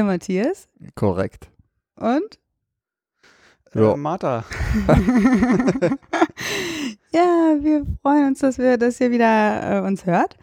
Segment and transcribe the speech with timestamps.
[0.00, 1.50] der Matthias Korrekt.
[1.96, 2.38] und
[3.74, 3.92] Ja.
[3.92, 4.44] Äh, Martha.
[7.12, 10.38] ja, wir freuen uns, dass wir das hier wieder äh, uns hört.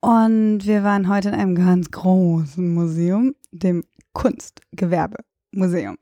[0.00, 5.96] Und wir waren heute in einem ganz großen Museum, dem Kunstgewerbemuseum.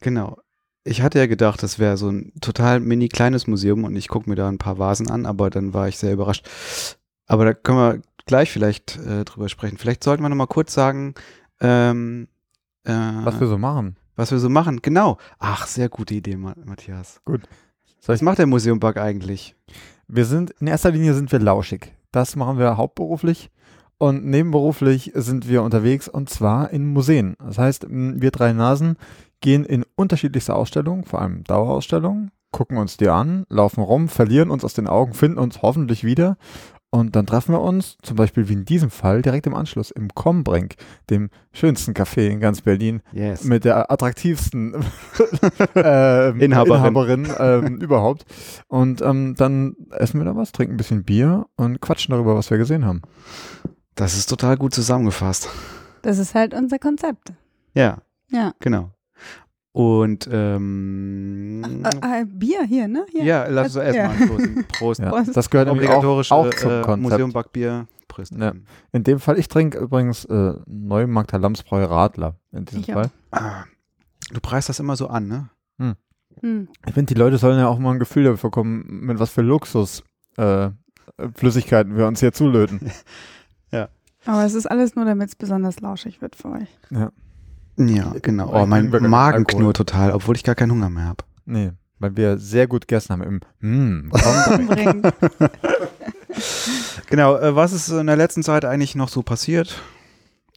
[0.00, 0.38] Genau.
[0.82, 4.28] Ich hatte ja gedacht, das wäre so ein total mini kleines Museum und ich gucke
[4.28, 6.48] mir da ein paar Vasen an, aber dann war ich sehr überrascht.
[7.26, 9.78] Aber da können wir gleich vielleicht äh, drüber sprechen.
[9.78, 11.14] Vielleicht sollten wir noch mal kurz sagen,
[11.62, 12.28] ähm,
[12.84, 13.96] äh, Was wir so machen.
[14.16, 14.82] was wir so machen.
[14.82, 15.16] Genau.
[15.38, 17.20] Ach, sehr gute Idee, Ma Matthias.
[17.24, 17.42] Gut.
[18.06, 19.54] Was macht der Museumbug eigentlich?
[20.08, 21.94] Wir sind, in erster Linie sind wir lauschig.
[22.10, 23.50] Das machen wir hauptberuflich.
[23.98, 27.36] Und nebenberuflich sind wir unterwegs und zwar in Museen.
[27.38, 28.96] Das heißt, wir drei Nasen
[29.40, 34.64] gehen in unterschiedlichste Ausstellungen, vor allem Dauerausstellungen, gucken uns die an, laufen rum, verlieren uns
[34.64, 36.36] aus den Augen, finden uns hoffentlich wieder
[36.94, 40.08] und dann treffen wir uns, zum Beispiel wie in diesem Fall, direkt im Anschluss im
[40.14, 40.74] Kombrink,
[41.10, 43.44] dem schönsten Café in ganz Berlin, Yes.
[43.44, 44.74] mit der attraktivsten
[45.74, 46.78] ähm, Inhaberin.
[46.84, 48.24] Inhaberin ähm, überhaupt.
[48.68, 52.50] Und ähm, dann essen wir da was, trinken ein bisschen Bier und quatschen darüber, was
[52.50, 53.02] wir gesehen haben.
[53.94, 55.48] Das ist total gut zusammengefasst.
[56.02, 57.32] Das ist halt unser Konzept.
[57.74, 57.98] Ja,
[58.30, 58.52] Ja.
[58.60, 58.90] genau.
[59.72, 63.06] Und ähm, Äh, äh, Bier hier, ne?
[63.10, 63.24] Hier.
[63.24, 63.82] ja, lass uns Ja.
[63.84, 64.64] erstmal anstoßen.
[64.78, 65.00] Prost.
[65.00, 65.36] Ja, Prost.
[65.36, 67.02] das gehört nämlich auch, auch zum äh, Konzept.
[67.02, 67.86] Museumbackbier.
[68.08, 68.32] Prost.
[68.38, 68.52] Ja.
[68.92, 72.92] In dem Fall, ich trinke übrigens äh, Neumarkter Lamsbräu Radler in diesem Ich.
[72.92, 73.10] Fall.
[73.30, 73.64] Ah,
[74.30, 75.48] du preist das immer so an, ne?
[76.40, 76.68] Hm.
[76.86, 79.42] Ich finde, die Leute sollen ja auch mal ein Gefühl dafür bekommen, mit was für
[79.42, 80.02] Luxus
[80.38, 80.70] äh,
[81.36, 82.80] Flüssigkeiten wir uns hier zulöten.
[84.24, 86.68] Aber es ist alles nur, damit es besonders lauschig wird für euch.
[86.90, 87.10] ja.
[87.76, 88.52] Ja, genau.
[88.52, 89.44] Oh, mein Magen Alkohol.
[89.60, 91.24] knurrt total, obwohl ich gar keinen Hunger mehr habe.
[91.44, 94.12] Nee, weil wir sehr gut gegessen haben im mm.
[97.08, 99.80] Genau, äh, was ist in der letzten Zeit eigentlich noch so passiert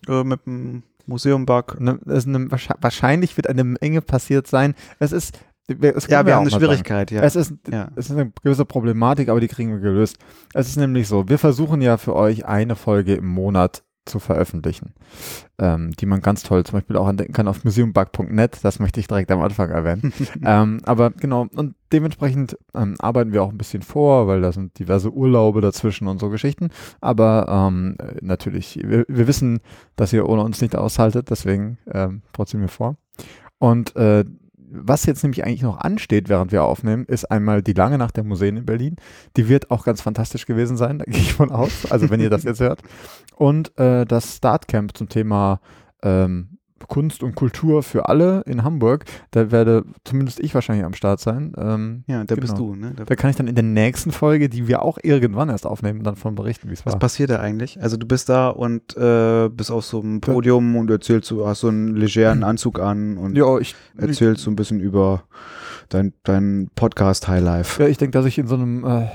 [0.07, 1.79] äh, mit dem Museumbug?
[1.79, 4.73] Ne, es ist eine, wahrscheinlich- wird eine Menge passiert sein.
[4.99, 5.37] Es ist,
[5.67, 7.21] wir- es Ja, wir auch haben eine Schwierigkeit, Sagen.
[7.21, 7.25] ja.
[7.27, 7.89] Es ist, ja.
[7.95, 10.17] es ist eine gewisse Problematik, aber die kriegen wir gelöst.
[10.53, 14.93] Es ist nämlich so, wir versuchen ja für euch eine Folge im Monat zu veröffentlichen,
[15.57, 18.59] ähm, die man ganz toll zum Beispiel auch entdecken kann auf museumbug.net.
[18.63, 20.13] Das möchte ich direkt am Anfang erwähnen.
[20.43, 24.77] ähm, aber genau, und dementsprechend ähm, arbeiten wir auch ein bisschen vor, weil da sind
[24.79, 26.69] diverse Urlaube dazwischen und so Geschichten.
[27.01, 29.59] Aber ähm, äh, natürlich, wir, wir wissen,
[29.95, 32.97] dass ihr ohne uns nicht aushaltet, deswegen ähm, trotzdem wir vor.
[33.57, 34.25] Und äh,
[34.77, 38.23] was jetzt nämlich eigentlich noch ansteht, während wir aufnehmen, ist einmal die lange Nacht der
[38.23, 38.95] Museen in Berlin.
[39.37, 42.29] Die wird auch ganz fantastisch gewesen sein, da gehe ich von aus, also wenn ihr
[42.29, 42.81] das jetzt hört.
[43.35, 45.59] Und äh, das Startcamp zum Thema
[46.03, 46.54] ähm,
[46.87, 49.05] Kunst und Kultur für alle in Hamburg.
[49.31, 51.53] Da werde zumindest ich wahrscheinlich am Start sein.
[51.57, 52.73] Ähm, Ja, da bist Genau.
[52.73, 52.93] du, ne?
[52.95, 56.03] Da, da kann ich dann in der nächsten Folge, die wir auch irgendwann erst aufnehmen,
[56.03, 56.99] dann von berichten, wie es was war.
[56.99, 57.81] passiert da eigentlich?
[57.81, 61.61] Also du bist da und äh, bist auf so einem Podium und erzählst so, hast
[61.61, 65.23] so einen legeren Anzug an und Ja, ich, erzählst so ein bisschen über
[65.89, 67.81] dein, dein Podcast Highlife.
[67.83, 69.05] ja, ich denke, dass ich in so einem äh,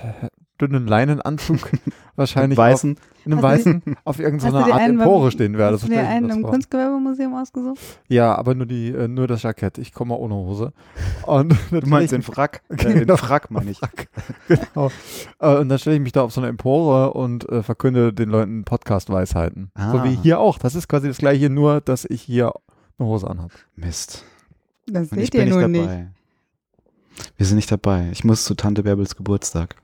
[0.60, 1.70] dünnen Leinenanzug
[2.16, 2.96] wahrscheinlich Weißen.
[2.96, 5.74] Auf, in einem Hast du weißen auf irgendeiner Art einen beim- Empore stehen werde.
[5.74, 6.42] Hast So du dir einen im.
[6.42, 7.78] Kunstgewerbemuseum ausgesucht?
[8.08, 9.78] Ja, aber nur die, äh, nur das Jackett.
[9.78, 10.72] Ich komme ohne Hose.
[11.26, 12.62] Und Du meinst den Frack?
[12.68, 13.16] Äh, den Genau.
[13.16, 13.80] Frack meine ich.
[14.48, 14.90] genau.
[15.38, 18.28] Äh, und dann stelle ich mich da auf so eine Empore und äh, verkünde den
[18.30, 19.70] Leuten Podcast-Weisheiten.
[19.76, 20.04] So Ah.
[20.04, 20.58] wie hier auch.
[20.58, 22.52] Das ist quasi das gleiche, nur dass ich hier
[22.98, 23.52] eine Hose anhabe.
[23.76, 24.24] Mist.
[24.86, 25.88] Das Und ich seht bin ihr nicht nur nicht.
[27.36, 28.08] Wir sind nicht dabei.
[28.12, 29.76] Ich muss zu Tante Bärbels Geburtstag.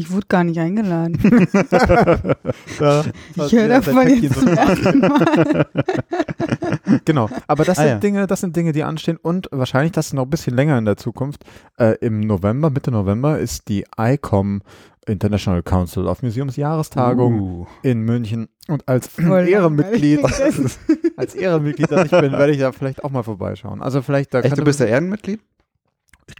[0.00, 1.18] Ich wurde gar nicht eingeladen.
[2.80, 3.04] Ja,
[3.36, 5.66] Ich höre davon jetzt zum ersten Mal.
[7.04, 7.98] Genau, aber das Ah, sind ja.
[7.98, 10.96] Dinge, das sind Dinge, die anstehen und wahrscheinlich das noch ein bisschen länger in der
[10.96, 11.44] Zukunft.
[11.78, 14.62] Äh, Im November, Mitte November ist die ICOM
[15.06, 17.66] International Council of Museums Jahrestagung Uh.
[17.82, 20.20] in München und als Voll Ehrenmitglied,
[21.16, 23.82] als Ehrenmitglied, das ich bin, werde ich da vielleicht auch mal vorbeischauen.
[23.82, 25.40] Also vielleicht da Echt, du bist der Ehrenmitglied?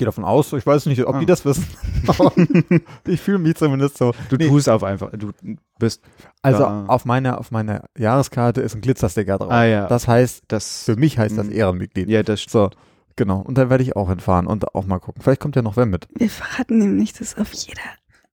[0.00, 1.18] Gehe davon aus, ich weiß nicht, ob Ah.
[1.20, 1.66] die das wissen.
[3.06, 4.12] Ich fühle mich zumindest so.
[4.30, 4.48] Du Nee.
[4.48, 5.10] tust auf einfach.
[5.12, 5.30] Du
[5.78, 6.02] bist.
[6.42, 6.84] Also Ja.
[6.88, 9.50] auf meiner auf meiner Jahreskarte ist ein Glitzersticker drauf.
[9.52, 9.86] Ah ja.
[9.86, 10.84] Das heißt, das.
[10.84, 11.48] für mich heißt das.
[11.48, 12.08] Ehrenmitglied.
[12.08, 12.42] Ja, das.
[12.48, 12.70] So,
[13.16, 13.40] genau.
[13.40, 15.22] Und da werde ich auch hinfahren und auch mal gucken.
[15.22, 16.08] Vielleicht kommt ja noch wer mit.
[16.16, 17.82] Wir verraten nämlich, dass auf jeder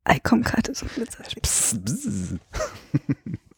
[0.09, 1.43] ICOM-Karte so Glitzer steht.
[1.43, 2.35] Psst, bzz.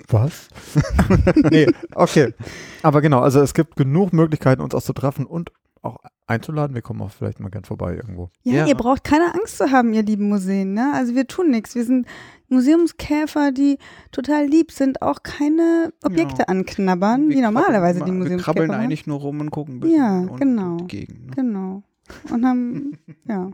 [0.10, 0.48] Was?
[1.52, 2.34] nee, okay.
[2.82, 5.98] Aber genau, also es gibt genug Möglichkeiten, uns auch zu treffen und auch
[6.28, 6.76] einzuladen.
[6.76, 8.30] Wir kommen auch vielleicht mal gern vorbei irgendwo.
[8.44, 8.68] Ja, Ja.
[8.68, 10.74] ihr braucht keine Angst zu haben, ihr lieben Museen.
[10.74, 10.92] Ne?
[10.94, 11.76] Also wir tun nichts.
[11.76, 12.06] Wir sind
[12.50, 13.78] Museumskäfer, die
[14.12, 16.46] total lieb sind, auch keine Objekte Ja.
[16.48, 18.82] anknabbern, wie Wir normalerweise die krabbeln- Wir Museumskäfer krabbeln machen.
[18.82, 20.78] eigentlich nur rum und gucken ein bisschen Ja, und genau.
[20.78, 21.28] die Gegend.
[21.28, 21.32] Ne?
[21.36, 21.84] Genau.
[22.32, 22.98] Und haben,
[23.28, 23.50] ja.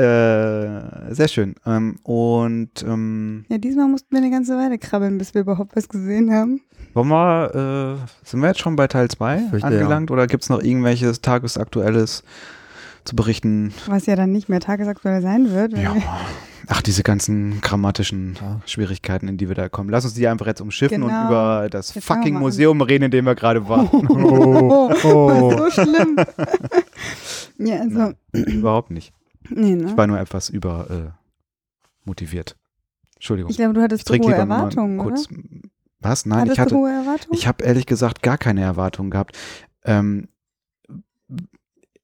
[0.00, 1.56] Äh, sehr schön.
[1.66, 5.88] Ähm, und ähm, Ja, diesmal mussten wir eine ganze Weile krabbeln, bis wir überhaupt was
[5.88, 6.60] gesehen haben.
[6.94, 10.48] Wollen wir, äh, sind wir jetzt schon bei Teil 2 Fürchte, angelangt oder gibt es
[10.50, 12.22] noch irgendwelches Tagesaktuelles
[13.04, 13.72] zu berichten?
[13.86, 15.76] Was ja dann nicht mehr tagesaktuell sein wird.
[15.76, 15.96] Ja.
[16.70, 18.60] Ach, diese ganzen grammatischen Ja.
[18.66, 19.88] Schwierigkeiten, in die wir da kommen.
[19.88, 21.26] Lass uns die einfach jetzt umschiffen und Genau.
[21.28, 22.34] über das Jetzt fucking.
[22.38, 23.88] Museum reden, in dem wir gerade waren.
[23.90, 25.50] Oh, oh.
[25.56, 26.16] so schlimm.
[27.58, 29.12] ja, also, Überhaupt nicht.
[29.48, 29.86] nee, ne?
[29.90, 31.10] Ich war nur etwas über äh,
[32.04, 32.56] motiviert.
[33.14, 33.50] Entschuldigung.
[33.50, 35.16] Ich glaube, du hattest Ich hohe Erwartungen, oder?
[36.00, 36.26] Was?
[36.26, 36.70] Nein, hattest ich hatte.
[36.74, 37.34] du hohe Erwartungen?
[37.34, 39.36] Ich habe ehrlich gesagt gar keine Erwartungen gehabt.
[39.84, 40.28] Ähm,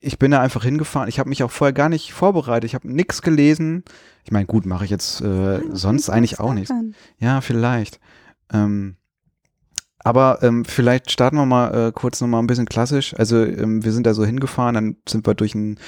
[0.00, 1.08] ich bin da einfach hingefahren.
[1.08, 2.69] Ich habe mich auch vorher gar nicht vorbereitet.
[2.69, 3.85] Ich habe nichts gelesen.
[4.25, 6.73] Ich meine, gut, mache ich jetzt äh, sonst eigentlich auch nichts.
[7.19, 8.00] Ja, vielleicht.
[8.52, 8.96] Ähm,
[10.04, 13.14] aber ähm, vielleicht starten wir mal äh, kurz nochmal ein bisschen klassisch.
[13.18, 15.78] Also ähm, wir sind da so hingefahren, dann sind wir durch den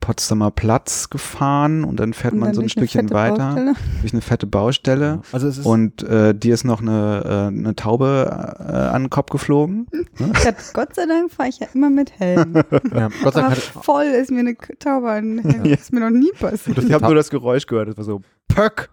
[0.00, 3.74] Potsdamer Platz gefahren und dann fährt Und man dann so ein Stückchen weiter Baustelle.
[4.02, 5.22] durch eine fette Baustelle.
[5.32, 8.26] Also es ist Und äh, dir ist noch eine, äh, eine Taube
[8.60, 9.86] äh, an den Kopf geflogen.
[10.44, 12.54] Ja, Gott sei Dank fahre ich ja immer mit Helm.
[12.94, 15.64] ja, Gott sei Dank voll ist mir eine Taube an den Helm.
[15.64, 16.78] Das ist mir noch nie passiert.
[16.78, 17.88] Ich habe nur das Geräusch gehört.
[17.88, 18.90] Das war so Pöck.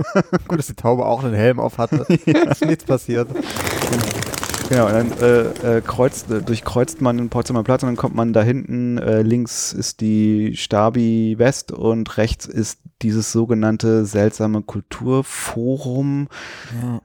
[0.48, 2.06] gut, dass die Taube auch einen Helm auf hatte.
[2.08, 3.28] Ist nichts passiert.
[3.28, 4.21] Genau,
[4.80, 8.32] und dann äh, äh, kreuzt, äh, durchkreuzt man den Potsdamer Platz und dann kommt man
[8.32, 16.28] da hinten, äh, links ist die Stabi West und rechts ist dieses sogenannte seltsame Kulturforum.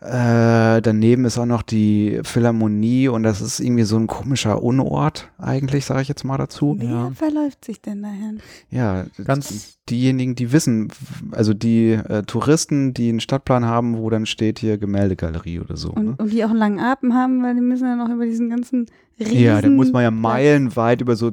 [0.01, 5.29] Äh, daneben ist auch noch die Philharmonie und das ist irgendwie so ein komischer Unort
[5.37, 6.75] eigentlich, sage ich jetzt mal dazu.
[6.79, 7.11] Wer Ja.
[7.15, 8.39] verläuft sich denn dahin?
[8.69, 10.89] Ja, Ganz- diejenigen, die wissen,
[11.31, 15.91] also die äh, Touristen, die einen Stadtplan haben, wo dann steht hier Gemäldegalerie oder so.
[15.91, 16.15] Und, ne?
[16.17, 18.87] und die auch einen langen Atem haben, weil die müssen ja noch über diesen ganzen
[19.19, 19.39] Riesen...
[19.39, 21.31] Ja, da muss man ja meilenweit über so,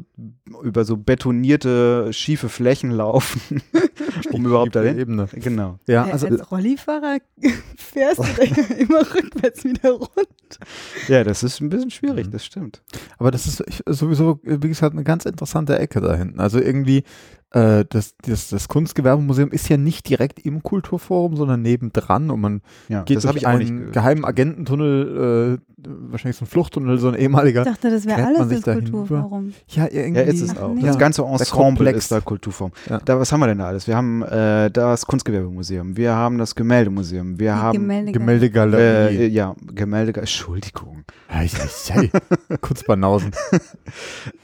[0.62, 3.60] über so betonierte, schiefe Flächen laufen,
[4.32, 4.98] um überhaupt dahin.
[4.98, 5.28] Ebene.
[5.32, 5.78] Genau.
[5.86, 7.18] Ja, also als Rollifahrer
[7.76, 10.14] fährst du immer rückwärts wieder runter.
[11.08, 12.30] Ja, das ist ein bisschen schwierig, Mhm.
[12.30, 12.82] das stimmt.
[13.18, 16.40] Aber das ist sowieso, wie gesagt, eine ganz interessante Ecke da hinten.
[16.40, 17.04] Also irgendwie,
[17.88, 23.02] das, das, das Kunstgewerbemuseum ist ja nicht direkt im Kulturforum, sondern nebendran und man Ja,
[23.02, 27.62] geht durch ich einen ge- geheimen Agententunnel, äh, wahrscheinlich so ein Fluchttunnel, so ein ehemaliger.
[27.62, 28.74] Ich dachte, das wäre alles das?
[28.74, 29.52] Kulturforum.
[29.68, 30.20] Ja, irgendwie.
[30.22, 30.74] Ja, ist es Ach, auch.
[30.74, 30.80] nee.
[30.82, 31.98] Das ganze Ensemble Komplex.
[31.98, 32.72] ist da Kulturform.
[32.90, 32.98] Ja.
[33.04, 33.86] Da, was haben wir denn da alles?
[33.86, 38.12] Wir haben äh, das Kunstgewerbemuseum, wir haben das Gemäldemuseum, wir Die haben Gemälde.
[38.12, 39.16] Gemäldegalerie.
[39.16, 41.04] äh, ja, Gemälde, Entschuldigung.
[41.28, 41.48] Ei,
[41.90, 42.10] ei.
[42.60, 43.30] Kurzbanausen.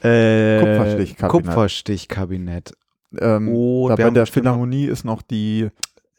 [0.01, 1.45] Äh, Kupferstichkabinett.
[1.45, 2.73] Kupferstichkabinett.
[3.19, 5.69] Ähm, Oh, da bei der Philharmonie ist noch die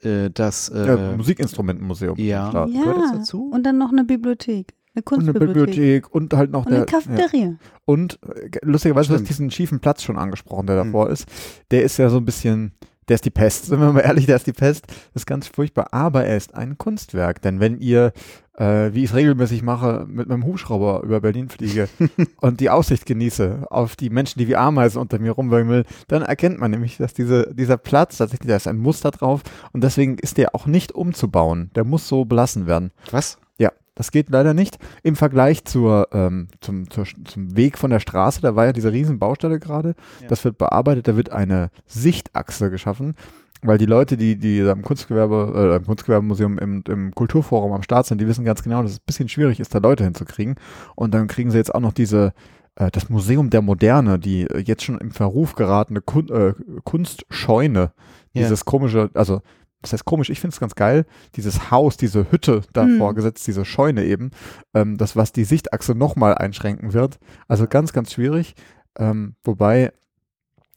[0.03, 0.79] äh, das äh,
[1.13, 2.19] äh, Musikinstrumentenmuseum.
[2.19, 2.67] ja.
[2.67, 3.51] Ja, dazu?
[3.53, 4.75] und dann noch eine Bibliothek.
[4.95, 5.67] Eine Und eine Kunstbibliothek.
[5.67, 6.95] Bibliothek und halt noch Und eine der.
[6.95, 7.01] Ja.
[7.01, 7.55] Cafeteria.
[7.87, 9.29] Und äh, lustigerweise, du hast Stimmt.
[9.31, 10.87] diesen schiefen Platz schon angesprochen, der Hm.
[10.93, 11.27] davor ist.
[11.71, 12.73] Der ist ja so ein bisschen,
[13.09, 13.67] der ist die Pest.
[13.67, 14.87] Sind wir mal ehrlich, der ist die Pest.
[14.89, 15.89] Das ist ganz furchtbar.
[15.93, 17.41] Aber er ist ein Kunstwerk.
[17.41, 18.13] Denn wenn ihr,
[18.57, 21.89] äh, wie ich es regelmäßig mache, mit meinem Hubschrauber über Berlin fliege
[22.41, 26.59] und die Aussicht genieße auf die Menschen, die wie Ameisen unter mir rumwimmeln, dann erkennt
[26.59, 29.43] man nämlich, dass diese, dieser Platz, tatsächlich, da ist ein Muster drauf
[29.73, 31.71] und deswegen ist der auch nicht umzubauen.
[31.75, 32.91] Der muss so belassen werden.
[33.11, 33.39] Was?
[33.59, 34.79] Ja, das geht leider nicht.
[35.03, 38.93] Im Vergleich zur, ähm, zum, zur, zum Weg von der Straße, da war ja diese
[38.93, 39.95] riesen Baustelle gerade.
[40.21, 40.29] Ja.
[40.29, 43.15] Das wird bearbeitet, da wird eine Sichtachse geschaffen,
[43.63, 47.83] weil die Leute, die, die da im Kunstgewerbe, äh, im Kunstgewerbemuseum im, im Kulturforum am
[47.83, 50.57] Start sind, die wissen ganz genau, dass es ein bisschen schwierig ist, da Leute hinzukriegen.
[50.97, 52.33] Und dann kriegen sie jetzt auch noch diese
[52.75, 56.55] äh, das Museum der Moderne, die äh, jetzt schon im Verruf geratene Kun äh,
[56.85, 57.93] Kunstscheune,
[58.33, 58.43] Ja.
[58.43, 59.43] dieses komische, also
[59.83, 61.05] das heißt komisch, ich finde es ganz geil,
[61.35, 63.17] dieses Haus, diese Hütte davor Mhm.
[63.17, 64.31] gesetzt, diese Scheune eben,
[64.75, 67.19] ähm, das, was die Sichtachse nochmal einschränken wird.
[67.49, 68.55] Also ganz, ganz schwierig.
[68.99, 69.93] Ähm, wobei,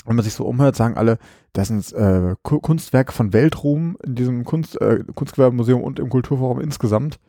[0.06, 1.18] wenn man sich so umhört, sagen alle,
[1.54, 6.60] das sind äh, Ku- Kunstwerke von Weltruhm in diesem Kunst, äh, Kunstgewerbemuseum und im Kulturforum
[6.62, 7.20] insgesamt.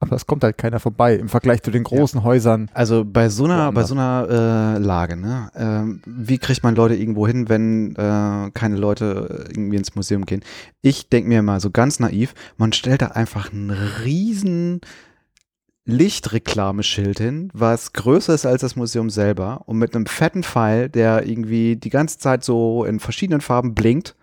[0.00, 2.68] Aber es kommt halt keiner vorbei im Vergleich zu den großen Häusern.
[2.74, 5.48] Also bei so einer, bei so einer äh, Lage, ne?
[5.54, 10.42] Ähm, wie kriegt man Leute irgendwo hin, wenn äh, keine Leute irgendwie ins Museum gehen?
[10.82, 13.70] Ich denke mir mal so ganz naiv, man stellt da einfach ein
[14.04, 14.80] riesen
[15.86, 21.26] Lichtreklameschild hin, was größer ist als das Museum selber und mit einem fetten Pfeil, der
[21.26, 24.16] irgendwie die ganze Zeit so in verschiedenen Farben blinkt.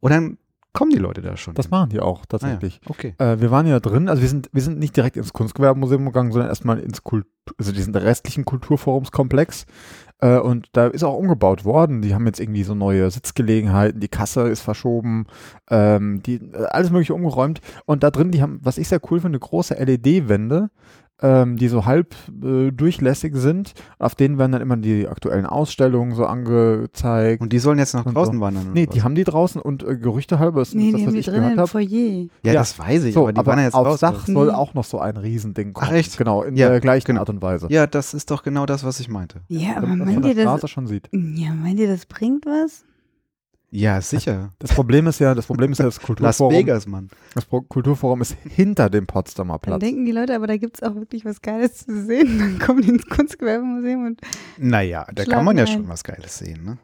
[0.00, 0.38] Und dann
[0.72, 1.54] kommen die Leute da schon.
[1.54, 2.80] Das machen die auch tatsächlich.
[2.88, 3.14] okay.
[3.18, 6.32] Äh, wir waren ja drin, also wir sind, wir sind nicht direkt ins Kunstgewerbemuseum gegangen,
[6.32, 7.26] sondern erstmal ins Kult,
[7.58, 9.66] also diesen restlichen Kulturforumskomplex.
[10.22, 12.00] Äh, und da ist auch umgebaut worden.
[12.00, 15.26] Die haben jetzt irgendwie so neue Sitzgelegenheiten, die Kasse ist verschoben,
[15.68, 17.60] ähm, die, äh, alles mögliche umgeräumt.
[17.84, 20.70] Und da drin, die haben, was ich sehr cool finde, große LED-Wände,
[21.22, 23.72] ähm, die so halb äh, durchlässig sind.
[23.98, 27.40] Auf denen werden dann immer die aktuellen Ausstellungen so angezeigt.
[27.40, 28.40] Und die sollen jetzt nach draußen so.
[28.40, 28.64] wandern?
[28.64, 28.94] oder nee, was?
[28.94, 31.18] die haben die draußen und äh, Gerüchte halber ist Nee, das, die was haben die
[31.20, 31.68] ich drin gehört im habe.
[31.68, 31.86] Foyer.
[31.88, 32.52] Ja, Ja.
[32.54, 34.00] das weiß ich, So, aber die waren ja jetzt auf raus.
[34.00, 34.32] Sach Mhm.
[34.34, 35.88] soll auch noch so ein Riesending kommen.
[35.90, 36.16] Ach, echt?
[36.18, 37.20] Genau, in Ja, der gleichen genau.
[37.20, 37.66] Art und Weise.
[37.70, 39.40] Ja, das ist doch genau das, was ich meinte.
[39.48, 40.42] Ja, aber meint ihr das?
[40.42, 41.08] Straße schon sieht.
[41.12, 42.84] Ja, meint ihr, das bringt was?
[43.74, 44.50] Ja, sicher.
[44.58, 47.08] Das Problem ist ja, das Problem ist ja, das Las Kulturforum, Vegas, Mann.
[47.34, 49.80] das Kulturforum ist hinter dem Potsdamer Dann Platz.
[49.80, 52.38] denken die Leute, aber da gibt es auch wirklich was Geiles zu sehen.
[52.38, 54.20] Dann kommen die ins Kunstgewerbemuseum und
[54.58, 55.68] Naja, da kann man ja ein.
[55.68, 56.78] schon was Geiles sehen, ne?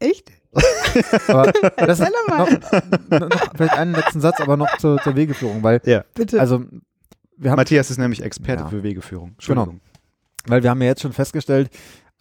[0.00, 0.32] echt?
[1.28, 2.10] Aber das mal.
[3.10, 5.80] noch, noch, vielleicht einen letzten Satz, aber noch zur, zur Wegeführung, weil
[6.14, 6.38] Bitte.
[6.38, 6.62] also
[7.38, 8.68] wir haben Matthias ist nämlich Experte Ja.
[8.68, 9.30] für Wegeführung.
[9.30, 9.80] Entschuldigung.
[10.46, 11.70] Weil wir haben ja jetzt schon festgestellt,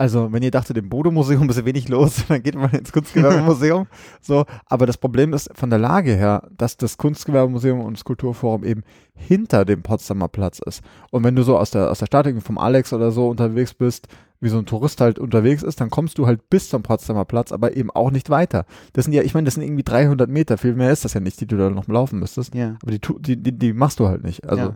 [0.02, 3.86] also wenn ihr dachtet, im Bodo-Museum ist wenig los, dann geht man ins Kunstgewerbemuseum.
[4.22, 8.64] so, aber das Problem ist von der Lage her, dass das Kunstgewerbemuseum und das Kulturforum
[8.64, 8.82] eben
[9.14, 10.82] hinter dem Potsdamer Platz ist.
[11.12, 13.76] Und wenn du so aus der, aus der Stadt irgendwie vom Alex oder so unterwegs
[13.76, 14.08] bist,
[14.40, 17.52] wie so ein Tourist halt unterwegs ist, dann kommst du halt bis zum Potsdamer Platz,
[17.52, 18.66] aber eben auch nicht weiter.
[18.94, 21.20] Das sind ja, ich meine, das sind irgendwie 300 Meter, viel mehr ist das ja
[21.20, 22.56] nicht, die du da noch laufen müsstest.
[22.56, 24.50] Ja, Aber die, die, die, die machst du halt nicht.
[24.50, 24.76] Also Ja.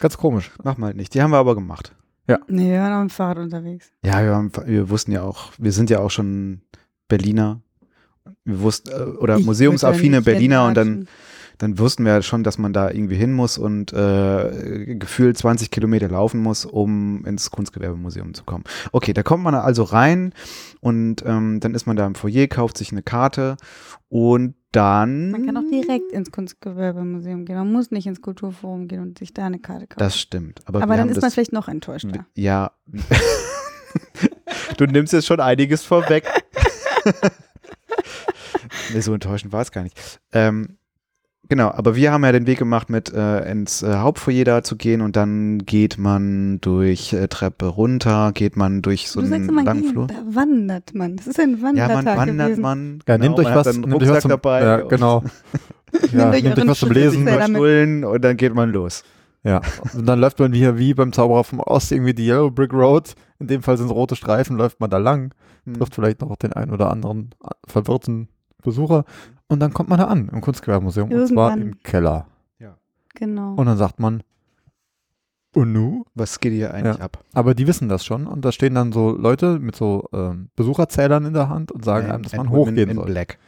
[0.00, 0.52] ganz komisch.
[0.62, 1.14] machen wir halt nicht.
[1.14, 1.96] Die haben wir aber gemacht.
[2.48, 3.92] Nee, wir waren auf dem Fahrrad unterwegs.
[4.04, 6.62] Ja, wir, haben, wir wussten ja auch, wir sind ja auch schon
[7.08, 7.60] Berliner.
[8.44, 11.08] Wir wussten, äh, oder Ich museumsaffine ja Berliner und dann,
[11.58, 16.08] dann wussten wir schon, dass man da irgendwie hin muss und äh, gefühlt 20 Kilometer
[16.08, 18.64] laufen muss, um ins Kunstgewerbemuseum zu kommen.
[18.92, 20.32] Okay, da kommt man also rein
[20.80, 23.56] und ähm, dann ist man da im Foyer, kauft sich eine Karte
[24.08, 25.30] und dann.
[25.30, 27.56] Man kann auch direkt ins Kunstgewerbemuseum gehen.
[27.56, 29.98] Man muss nicht ins Kulturforum gehen und sich da eine Karte kaufen.
[29.98, 30.60] Das stimmt.
[30.66, 32.26] Aber, aber dann ist man vielleicht noch enttäuschter.
[32.34, 32.72] Ja.
[34.78, 36.24] du nimmst jetzt schon einiges vorweg.
[38.92, 40.20] nee, so enttäuschend war es gar nicht.
[40.32, 40.78] Ähm,
[41.48, 44.76] genau, aber wir haben ja den Weg gemacht, mit äh, ins äh, Hauptfoyer da zu
[44.76, 49.40] gehen und dann geht man durch äh, Treppe runter, geht man durch so du sagst
[49.40, 50.06] einen immer, langen gehen, Flur.
[50.06, 51.16] da wandert man.
[51.16, 52.62] Das ist ein Ja, Wandertag man wandert, gewesen.
[52.62, 52.98] man.
[53.06, 54.62] Ja, genau, nehmt euch was, nehmt euch was Rucksack zum, dabei.
[54.62, 55.24] Ja, genau.
[56.12, 57.28] ja, euch nehmt euch was zum Lesen.
[57.28, 59.04] Stullen und dann geht man los.
[59.44, 59.60] Ja,
[59.94, 63.14] und dann läuft man hier wie beim Zauberer vom Ost irgendwie die Yellow Brick Road.
[63.40, 65.32] In dem Fall sind es rote Streifen, läuft man da lang,
[65.64, 65.74] Hm.
[65.78, 68.28] trifft vielleicht noch den einen oder anderen äh, verwirrten
[68.64, 69.04] Besucher
[69.52, 72.26] und dann kommt man da an im Kunstgewerbemuseum und zwar im Keller.
[73.14, 73.54] Genau.
[73.54, 74.22] Und dann sagt man,
[75.54, 76.06] und nu?
[76.14, 77.22] Was geht hier eigentlich ab?
[77.34, 81.26] Aber die wissen das schon und da stehen dann so Leute mit so ähm, Besucherzählern
[81.26, 83.04] in der Hand und sagen einem, dass man hochgehen in soll.
[83.06, 83.38] Black.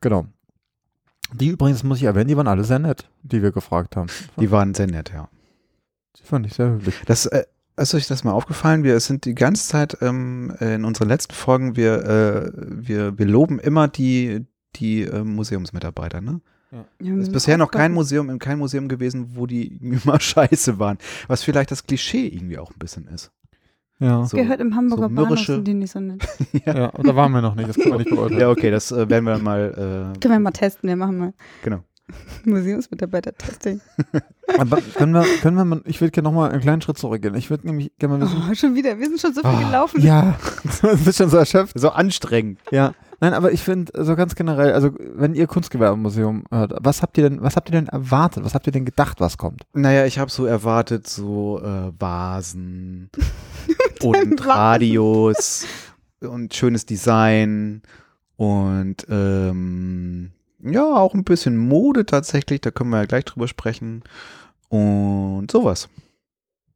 [0.00, 0.26] Genau.
[1.32, 4.08] Die übrigens, muss ich erwähnen, die waren alle sehr nett, die wir gefragt haben.
[4.38, 5.28] Die waren sehr nett, ja.
[6.16, 7.02] Die fand ich sehr höflich.
[7.06, 7.44] Das, äh,
[7.76, 8.82] ist euch das mal aufgefallen?
[8.82, 13.58] Wir sind die ganze Zeit ähm, in unseren letzten Folgen, wir, äh, wir, wir loben
[13.58, 14.46] immer die,
[14.76, 16.40] die äh, Museumsmitarbeiter, ne?
[16.72, 17.92] Ja, Es wir ist bisher noch kein.
[17.92, 19.66] Museum, in kein Museum gewesen, wo die
[20.04, 20.98] immer scheiße waren.
[21.26, 23.32] Was vielleicht das Klischee irgendwie auch ein bisschen ist.
[23.98, 24.24] Ja.
[24.24, 26.26] So, Gehört im Hamburger so Bahnhof sind die nicht so nett.
[26.64, 28.40] ja, und da waren wir noch nicht, das können wir nicht beurteilen.
[28.40, 30.14] Ja, okay, das äh, werden wir mal.
[30.14, 31.84] Äh, Können wir mal testen, wir machen mal Genau.
[32.44, 33.80] Museumsmitarbeiter-Testing.
[34.58, 37.34] Aber können wir, können wir mal, ich würde gerne nochmal einen kleinen Schritt zurückgehen.
[37.34, 38.42] Ich würde nämlich gerne mal wissen.
[38.50, 40.00] Oh, schon wieder, wir sind schon so viel Ah, gelaufen.
[40.02, 40.36] Ja,
[40.82, 41.78] du bist schon so erschöpft.
[41.78, 42.58] so anstrengend.
[42.70, 42.94] Ja.
[43.20, 47.28] Nein, aber ich finde so ganz generell, also wenn ihr Kunstgewerbemuseum hört, was habt ihr
[47.28, 48.44] denn, was habt ihr denn erwartet?
[48.44, 49.64] Was habt ihr denn gedacht, was kommt?
[49.74, 53.10] Naja, ich habe so erwartet, so äh, Vasen
[54.02, 54.46] und.
[54.46, 55.66] Radios
[56.20, 57.82] und schönes Design
[58.36, 60.30] und ähm,
[60.62, 64.02] ja, auch ein bisschen Mode tatsächlich, da können wir ja gleich drüber sprechen
[64.68, 65.88] und sowas.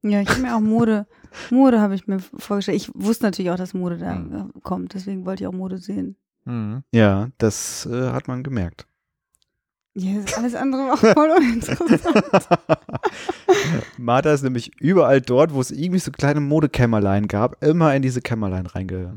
[0.03, 1.07] Ja, ich habe mir auch Mode,
[1.51, 2.77] Mode habe ich mir vorgestellt.
[2.77, 4.53] Ich wusste natürlich auch, dass Mode da Mhm.
[4.63, 6.17] kommt, deswegen wollte ich auch Mode sehen.
[6.93, 8.87] Ja, das äh, hat man gemerkt.
[9.97, 12.49] Ja, das alles andere war auch voll uninteressant.
[13.97, 18.21] Martha ist nämlich überall dort, wo es irgendwie so kleine Modekämmerlein gab, immer in diese
[18.21, 19.17] Kämmerlein reinge,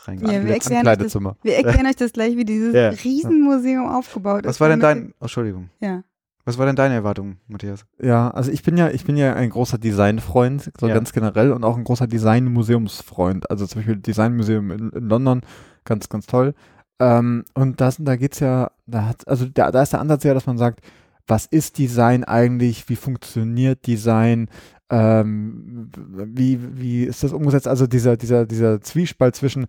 [0.00, 2.88] reinge Ja, wir erklären euch das, wir erklären euch das gleich, wie dieses Ja.
[2.88, 4.48] Riesenmuseum aufgebaut ist.
[4.48, 6.02] Was war denn dein, oh, Entschuldigung, Ja.
[6.48, 7.84] Was war denn deine Erwartung, Matthias?
[8.00, 10.94] Ja, also ich bin ja, ich bin ja ein großer Designfreund, so Ja.
[10.94, 13.50] ganz generell und auch ein großer Designmuseumsfreund.
[13.50, 15.42] Also zum Beispiel Designmuseum in, in London,
[15.84, 16.54] ganz, ganz toll.
[17.00, 20.32] Ähm, und das, da geht's ja, da hat, also da, da ist der Ansatz ja,
[20.32, 20.80] dass man sagt,
[21.26, 22.88] was ist Design eigentlich?
[22.88, 24.48] Wie funktioniert Design?
[24.88, 27.68] Ähm, wie, wie ist das umgesetzt?
[27.68, 29.66] Also dieser, dieser, dieser Zwiespalt zwischen,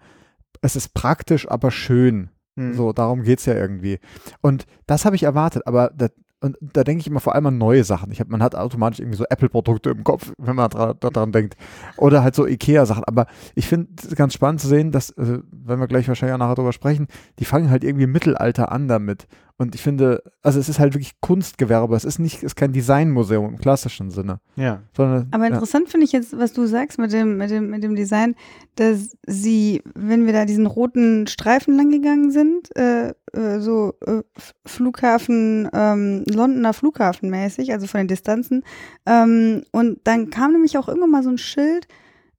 [0.61, 2.29] es ist praktisch, aber schön.
[2.55, 2.73] Hm.
[2.73, 3.99] So, darum geht's ja irgendwie.
[4.39, 6.07] Und das habe ich erwartet, aber da,
[6.41, 8.11] und da denke ich immer vor allem an neue Sachen.
[8.11, 11.57] Ich hab, man hat automatisch irgendwie so Apple-Produkte im Kopf, wenn man dra daran denkt.
[11.97, 13.03] Oder halt so Ikea-Sachen.
[13.03, 16.39] Aber ich finde es ganz spannend zu sehen, dass, äh, wenn wir gleich wahrscheinlich auch
[16.39, 17.07] nachher drüber sprechen,
[17.39, 19.27] die fangen halt irgendwie im Mittelalter an damit.
[19.59, 21.93] Und ich finde, also es ist halt wirklich Kunstgewerbe.
[21.93, 24.39] Es ist nicht, es ist kein Designmuseum im klassischen Sinne.
[24.55, 24.83] Ja.
[24.95, 25.53] Sondern, Aber ja.
[25.53, 28.35] interessant finde ich jetzt, was du sagst mit dem, mit dem, mit dem Design,
[28.75, 34.21] dass sie, wenn wir da diesen roten Streifen lang gegangen sind, äh, äh, so äh,
[34.65, 38.63] Flughafen, ähm, Londoner Flughafen mäßig, also von den Distanzen,
[39.05, 41.85] ähm, und dann kam nämlich auch irgendwann mal so ein Schild,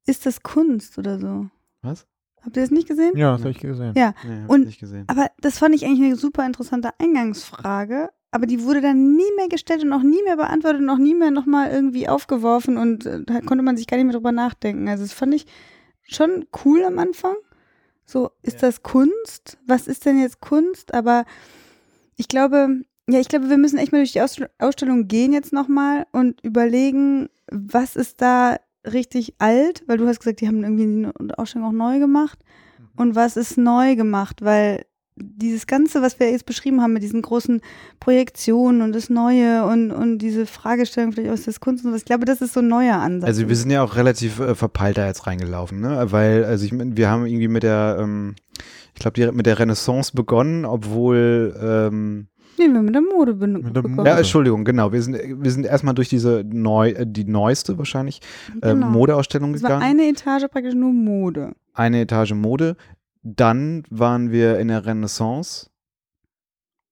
[0.07, 1.50] ist das Kunst oder so?
[1.83, 2.07] Was?
[2.44, 3.16] Habt ihr das nicht gesehen?
[3.16, 3.92] Ja, das habe ich gesehen.
[3.97, 4.14] Ja.
[4.26, 5.04] Nee, Und- ich nicht gesehen.
[5.09, 8.11] Aber das fand ich eigentlich eine super interessante Eingangsfrage.
[8.32, 11.14] Aber die wurde dann nie mehr gestellt und auch nie mehr beantwortet und auch nie
[11.14, 14.88] mehr nochmal irgendwie aufgeworfen und äh, da konnte man sich gar nicht mehr drüber nachdenken.
[14.88, 15.47] Also das fand ich
[16.02, 17.35] schon cool am Anfang.
[18.06, 19.59] So, ist das Kunst?
[19.66, 20.94] Was ist denn jetzt Kunst?
[20.94, 21.25] Aber
[22.16, 25.52] ich glaube, ja, ich glaube, wir müssen echt mal durch die Ausst- Ausstellung gehen jetzt
[25.52, 31.10] nochmal und überlegen, was ist da richtig alt, weil du hast gesagt, die haben irgendwie
[31.20, 32.38] die Ausstellung auch neu gemacht.
[32.96, 34.42] Und was ist neu gemacht?
[34.42, 34.84] Weil
[35.22, 37.60] dieses Ganze, was wir jetzt beschrieben haben mit diesen großen
[37.99, 42.06] Projektionen und das Neue und, und diese Fragestellung vielleicht aus das Kunst und was, ich
[42.06, 43.28] glaube, das ist so ein neuer Ansatz.
[43.28, 46.06] Also wir sind ja auch relativ äh, verpeilt da jetzt reingelaufen, ne?
[46.10, 48.34] Weil, also ich wir haben irgendwie mit der, ähm,
[48.94, 52.28] ich glaube, mit der Renaissance begonnen, obwohl ähm,
[52.61, 53.97] nee, wir haben mit der Mode ben- Mit der begonnen.
[53.97, 54.11] Mode.
[54.11, 54.93] ja, Entschuldigung, genau.
[54.93, 58.21] Wir sind, wir sind erstmal durch diese neu, äh, die neueste wahrscheinlich
[58.62, 58.87] ähm, Genau.
[58.88, 59.85] Modeausstellung Es war gegangen.
[59.90, 61.52] eine Etage praktisch nur Mode.
[61.75, 62.76] eine Etage Mode.
[63.23, 65.69] Dann waren wir in der Renaissance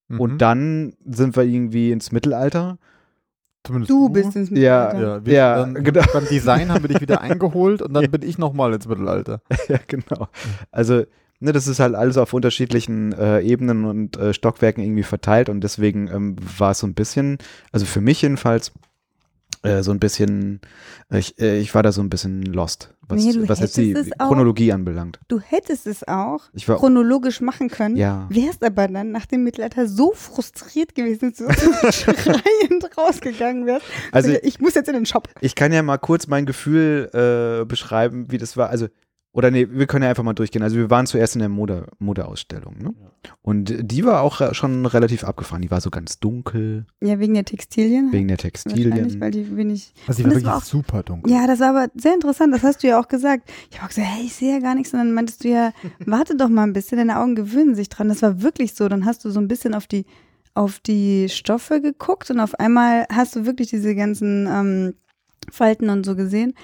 [0.08, 0.20] Mhm.
[0.20, 2.78] und dann sind wir irgendwie ins Mittelalter.
[3.64, 5.00] Zumindest Du bist ins Ja, Mittelalter.
[5.18, 6.02] Ja, wir, Ja, dann, genau.
[6.12, 8.08] beim Design haben wir dich wieder eingeholt und dann Ja.
[8.08, 9.40] bin ich nochmal ins Mittelalter.
[9.68, 10.28] ja, genau.
[10.70, 11.04] Also,
[11.40, 15.62] ne, das ist halt alles auf unterschiedlichen äh, Ebenen und äh, Stockwerken irgendwie verteilt und
[15.62, 17.38] deswegen ähm, war es so ein bisschen,
[17.72, 18.72] also für mich jedenfalls,
[19.62, 20.60] äh, so ein bisschen,
[21.10, 23.96] äh, ich, äh, ich war da so ein bisschen lost, was, Nee, was jetzt die
[24.18, 25.18] auch- Chronologie anbelangt.
[25.26, 27.96] Du hättest es auch Ich war, chronologisch machen können.
[27.96, 33.66] ja, Wärst aber dann nach dem Mittelalter so frustriert gewesen, dass du so schreiend rausgegangen
[33.66, 33.86] wärst.
[34.12, 35.28] also ich muss jetzt in den Shop.
[35.40, 38.68] ich kann ja mal kurz mein Gefühl äh, beschreiben, wie das war.
[38.70, 38.86] Also,
[39.38, 40.64] oder nee, wir können ja einfach mal durchgehen.
[40.64, 42.92] Also wir waren zuerst in der Mode, Modeausstellung, ne?
[43.40, 45.62] Und die war auch äh, schon relativ abgefahren.
[45.62, 48.10] Die war so ganz dunkel, Ja, wegen der Textilien.
[48.10, 49.20] wegen der Textilien.
[49.20, 49.92] weil die wenig.
[50.08, 51.32] Also die war es war wirklich super dunkel.
[51.32, 52.52] Ja, das war aber sehr interessant.
[52.52, 53.48] Das hast du ja auch gesagt.
[53.70, 54.92] Ich habe auch gesagt, hey, ich sehe ja gar nichts.
[54.92, 55.72] Und dann meintest du ja,
[56.04, 58.08] warte doch mal ein bisschen, deine Augen gewöhnen sich dran.
[58.08, 58.88] Das war wirklich so.
[58.88, 60.04] Dann hast du so ein bisschen auf die,
[60.54, 64.94] auf die Stoffe geguckt und auf einmal hast du wirklich diese ganzen ähm,
[65.48, 66.54] Falten und so gesehen.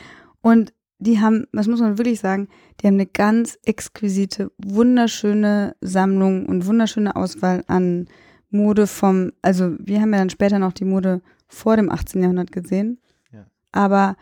[0.40, 2.48] Und die haben, das muss man wirklich sagen,
[2.80, 8.06] die haben eine ganz exquisite, wunderschöne Sammlung und wunderschöne Auswahl an
[8.50, 12.22] Mode vom, also wir haben ja dann später noch die Mode vor dem 18.
[12.22, 13.00] Jahrhundert gesehen.
[13.32, 13.46] Ja.
[13.72, 14.16] Aber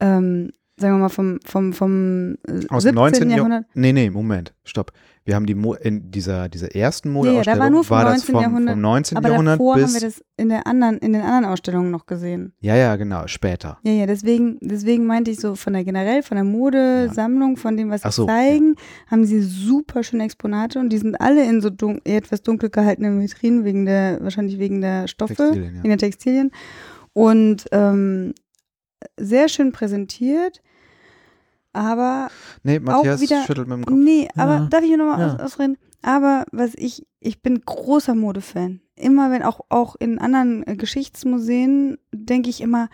[0.00, 2.84] ähm, sagen wir mal vom, vom, vom äh, Aus 17.
[2.84, 3.30] dem 19.
[3.30, 3.66] Jahrhundert.
[3.74, 4.92] Nee, nee, Moment, stopp.
[5.30, 8.26] Wir haben die Mo in dieser, dieser ersten ja, Modeausstellung, da war nur vom das
[8.26, 8.34] 19.
[8.34, 9.16] vom, Jahrhundert, vom 19.
[9.18, 12.06] Aber Jahrhundert davor bis, haben wir das in, der anderen, in den anderen Ausstellungen noch
[12.06, 12.52] gesehen.
[12.58, 13.78] ja, ja, genau, später.
[13.84, 17.90] Ja, ja, deswegen, deswegen meinte ich so von der generell, von der Modesammlung, von dem,
[17.90, 18.74] was sie so, zeigen,
[19.08, 23.20] haben sie super schöne Exponate und die sind alle in so dun etwas dunkel gehaltenen
[23.20, 25.82] Vitrinen, wegen der, wahrscheinlich wegen der Stoffe, Textilien, ja.
[25.84, 26.50] wegen der Textilien.
[27.12, 28.34] Und ähm,
[29.16, 30.60] sehr schön präsentiert,
[31.72, 32.28] aber
[32.62, 33.96] Nee, Matthias wieder- schüttelt mit dem Kopf.
[33.96, 34.66] Nee, aber Ja.
[34.70, 35.34] darf ich nochmal Ja.
[35.34, 35.76] aus, ausreden?
[36.02, 38.80] Aber was ich, ich bin großer Modefan.
[38.96, 42.88] Immer wenn, auch, auch in anderen äh, Geschichtsmuseen, denke ich immer,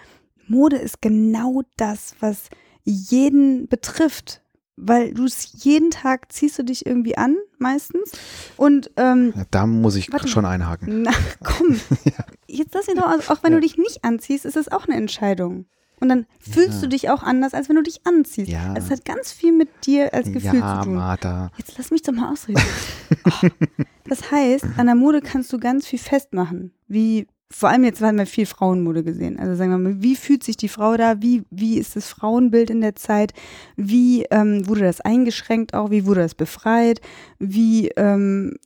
[0.48, 2.48] Mode ist genau das, was
[2.84, 4.42] jeden betrifft.
[4.78, 8.12] Weil du es jeden Tag ziehst du dich irgendwie an, meistens.
[8.58, 11.00] Und ähm, Ja, da muss ich Warte schon einhaken.
[11.02, 11.12] na,
[11.42, 11.80] komm.
[12.46, 13.30] Jetzt lass ihn doch, aus.
[13.30, 13.58] auch wenn Ja.
[13.58, 15.64] du dich nicht anziehst, ist es auch eine Entscheidung.
[16.00, 16.80] Und dann fühlst Ja.
[16.82, 18.50] du dich auch anders, als wenn du dich anziehst.
[18.50, 18.74] Ja.
[18.76, 20.94] Es hat ganz viel mit dir als Gefühl ja, zu tun.
[20.96, 21.50] Martha.
[21.56, 22.60] Jetzt lass mich doch mal ausreden.
[23.24, 23.48] oh.
[24.08, 26.72] Das heißt, an der Mode kannst du ganz viel festmachen.
[26.86, 29.38] Wie, vor allem jetzt haben wir viel Frauenmode gesehen.
[29.38, 31.22] Also sagen wir mal, wie fühlt sich die Frau da?
[31.22, 33.32] Wie, wie ist das Frauenbild in der Zeit?
[33.76, 35.90] Wie ähm, wurde das eingeschränkt auch?
[35.90, 37.00] Wie wurde das befreit?
[37.38, 38.56] Wie, ähm,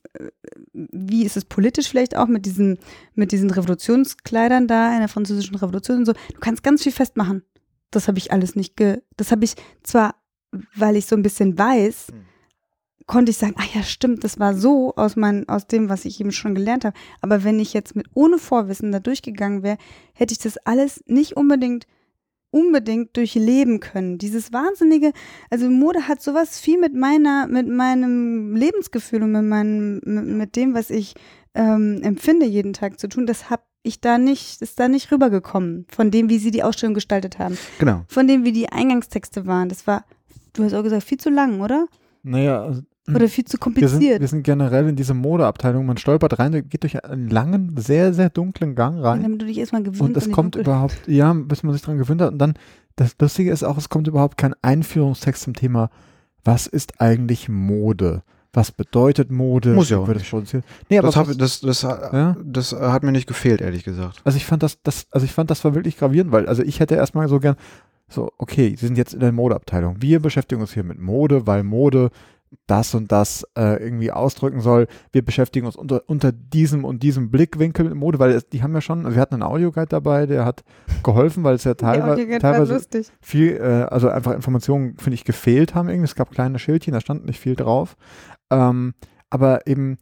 [0.73, 2.77] wie ist es politisch vielleicht auch mit diesen,
[3.13, 6.13] mit diesen Revolutionskleidern da in der französischen Revolution und so?
[6.13, 7.43] Du kannst ganz viel festmachen.
[7.91, 10.15] Das habe ich alles nicht ge, das habe ich zwar,
[10.75, 12.25] weil ich so ein bisschen weiß, Hm.
[13.05, 16.19] konnte ich sagen, ah ja, stimmt, das war so aus, mein, aus dem, was ich
[16.21, 16.97] eben schon gelernt habe.
[17.19, 19.77] Aber wenn ich jetzt mit ohne Vorwissen da durchgegangen wäre,
[20.13, 21.85] hätte ich das alles nicht unbedingt
[22.51, 24.17] unbedingt durchleben können.
[24.17, 25.11] Dieses wahnsinnige,
[25.49, 30.55] also Mode hat sowas viel mit meiner, mit meinem Lebensgefühl und mit meinem, mit, mit
[30.55, 31.15] dem, was ich
[31.55, 33.25] ähm, empfinde jeden Tag zu tun.
[33.25, 36.93] Das habe ich da nicht, ist da nicht rübergekommen von dem, wie sie die Ausstellung
[36.93, 38.03] gestaltet haben, Genau.
[38.07, 39.69] von dem, wie die Eingangstexte waren.
[39.69, 40.05] Das war,
[40.53, 41.87] du hast auch gesagt, viel zu lang, oder?
[42.23, 44.21] Naja, also Oder viel zu Wir sind, kompliziert.
[44.21, 45.85] wir sind generell in diese Modeabteilung.
[45.85, 49.23] Man stolpert rein, geht durch einen langen, sehr, sehr dunklen Gang Ja, rein.
[49.23, 50.01] damit du dich erstmal gewöhnst.
[50.01, 52.31] Und es kommt Dunkel- überhaupt, ja, bis man sich dran gewöhnt hat.
[52.33, 52.53] Und dann,
[52.95, 55.89] das Lustige ist auch, es kommt überhaupt kein Einführungstext zum Thema,
[56.43, 58.21] was ist eigentlich Mode?
[58.53, 59.69] Was bedeutet Mode?
[59.73, 60.29] Muss ja auch nicht.
[60.29, 60.63] produziert?
[60.89, 62.35] Nee, aber Das, was- hab, das, das, Ja?
[62.43, 64.21] das hat mir nicht gefehlt, ehrlich gesagt.
[64.25, 66.79] Also ich fand das, das, also ich fand das war wirklich gravierend, weil, also ich
[66.79, 67.55] hätte erstmal so gern,
[68.09, 70.01] so, okay, Sie sind jetzt in der Modeabteilung.
[70.01, 72.11] Wir beschäftigen uns hier mit Mode, weil Mode
[72.67, 74.87] das und das äh, irgendwie ausdrücken soll.
[75.11, 78.73] Wir beschäftigen uns unter, unter diesem und diesem Blickwinkel mit Mode, weil es, die haben
[78.73, 80.63] ja schon, also wir hatten einen Audioguide dabei, der hat
[81.03, 83.11] geholfen, weil es ja teilweise, teilweise lustig.
[83.21, 86.05] viel, äh, also einfach Informationen, finde ich, gefehlt haben irgendwie.
[86.05, 87.95] Es gab kleine Schildchen, da stand nicht viel drauf.
[88.49, 88.93] Ähm,
[89.29, 89.97] aber eben,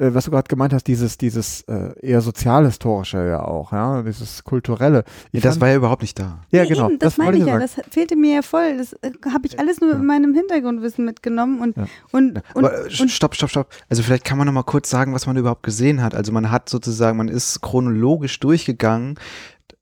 [0.00, 4.42] äh, was du gerade gemeint hast, dieses, dieses äh, eher sozialhistorische ja auch, ja, dieses
[4.44, 5.04] kulturelle.
[5.32, 6.40] Ich das fand- war ja überhaupt nicht da.
[6.50, 6.88] ja, Nee, genau.
[6.88, 7.70] Eben, das, wollte meine ich ja, sagen.
[7.84, 8.76] das fehlte mir ja voll.
[8.78, 9.96] Das äh, habe ich alles nur Ja.
[9.96, 11.86] in meinem Hintergrundwissen mitgenommen und, Ja.
[12.12, 13.68] und, und, Aber äh, und stopp, stopp, stopp.
[13.88, 16.14] Also vielleicht kann man noch mal kurz sagen, was man überhaupt gesehen hat.
[16.14, 19.16] Also man hat sozusagen, man ist chronologisch durchgegangen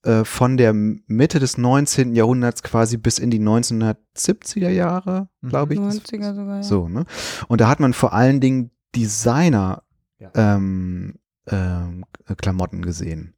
[0.04, 2.12] äh, von der Mitte des 19.
[2.14, 5.48] Jahrhunderts quasi bis in die 1970er Jahre, Mhm.
[5.48, 5.80] glaube ich.
[5.80, 6.56] Das- 90er sogar.
[6.56, 6.62] Ja.
[6.62, 7.04] So, ne?
[7.48, 9.82] Und da hat man vor allen Dingen Designer
[10.18, 10.30] Ja.
[10.34, 11.14] ähm,
[11.50, 12.04] ähm,
[12.40, 13.34] Klamotten gesehen.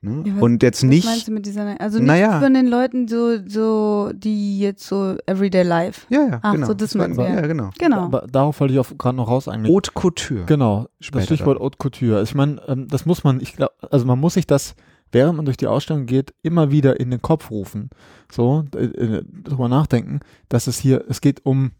[0.00, 0.22] Ne?
[0.26, 1.04] Ja, was- Und jetzt Was nicht.
[1.06, 1.76] meinst du mit Designer?
[1.80, 2.38] Also nicht Naja.
[2.40, 6.06] von den Leuten, so, so, die jetzt so Everyday Life.
[6.10, 6.66] Ja, ja, Ach genau.
[6.66, 7.40] so, das meinst du, ja.
[7.40, 7.70] genau.
[7.78, 8.00] Genau.
[8.04, 9.74] Aber darauf wollte ich auch gerade noch raus eigentlich.
[9.74, 10.44] Haute Couture.
[10.44, 11.64] Genau, Später das Stichwort dann.
[11.64, 12.22] Haute Couture.
[12.22, 14.74] Ich meine, ähm, das muss man, ich glaube, also man muss sich das,
[15.10, 17.88] während man durch die Ausstellung geht, immer wieder in den Kopf rufen.
[18.30, 21.72] So, äh, äh, drüber nachdenken, dass es hier, es geht um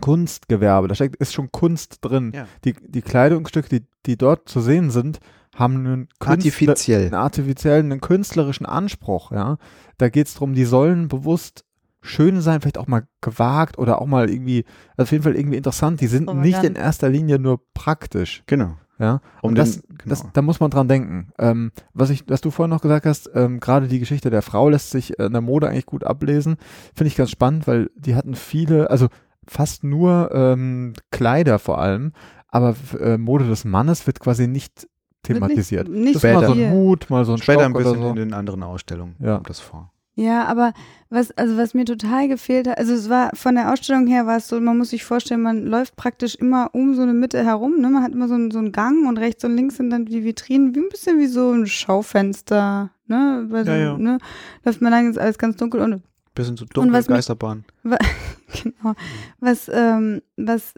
[0.00, 0.88] Kunstgewerbe.
[0.88, 2.32] Da steckt, ist schon Kunst drin.
[2.34, 2.46] Ja.
[2.64, 5.20] Die, die Kleidungsstücke, die, die dort zu sehen sind,
[5.54, 7.02] haben einen, Künstler, Artifiziell.
[7.06, 9.32] einen artifiziellen, einen künstlerischen Anspruch.
[9.32, 9.56] Ja,
[9.96, 11.64] da geht es darum, die sollen bewusst
[12.00, 14.64] schön sein, vielleicht auch mal gewagt oder auch mal irgendwie,
[14.96, 16.00] also auf jeden Fall irgendwie interessant.
[16.00, 18.42] Die sind nicht in erster Linie nur praktisch.
[18.46, 18.76] Genau.
[19.00, 20.08] Ja, Um und das, den- genau.
[20.10, 21.28] das, da muss man dran denken.
[21.38, 24.68] Ähm, was ich, was du vorhin noch gesagt hast, ähm, gerade die Geschichte der Frau
[24.68, 26.56] lässt sich äh, in der Mode eigentlich gut ablesen.
[26.96, 29.06] Finde ich ganz spannend, weil die hatten viele, also
[29.48, 32.12] fast nur ähm, Kleider vor allem,
[32.48, 34.86] aber äh, Mode des Mannes wird quasi nicht
[35.22, 35.88] thematisiert.
[35.88, 37.90] Nicht, nicht Das ist mal so ein Hut, mal so ein Später ein Stock oder
[37.92, 38.10] bisschen so.
[38.10, 39.34] in den anderen Ausstellungen Ja.
[39.36, 39.90] kommt das vor.
[40.14, 40.72] Ja, aber
[41.10, 44.38] was, also was mir total gefehlt hat, also es war von der Ausstellung her war
[44.38, 47.80] es so, man muss sich vorstellen, man läuft praktisch immer um so eine Mitte herum,
[47.80, 47.88] ne?
[47.88, 50.24] Man hat immer so einen, so einen Gang und rechts und links sind dann die
[50.24, 53.46] Vitrinen, wie ein bisschen wie so ein Schaufenster, ne?
[53.48, 53.96] Bei so, Ja, ja.
[53.98, 54.18] ne?
[54.64, 56.02] Läuft man lang, ist alles ganz dunkel und
[56.34, 57.64] Bisschen so dunkle was mich- Geisterbahn.
[58.62, 58.94] genau.
[59.40, 60.74] Was, ähm, was,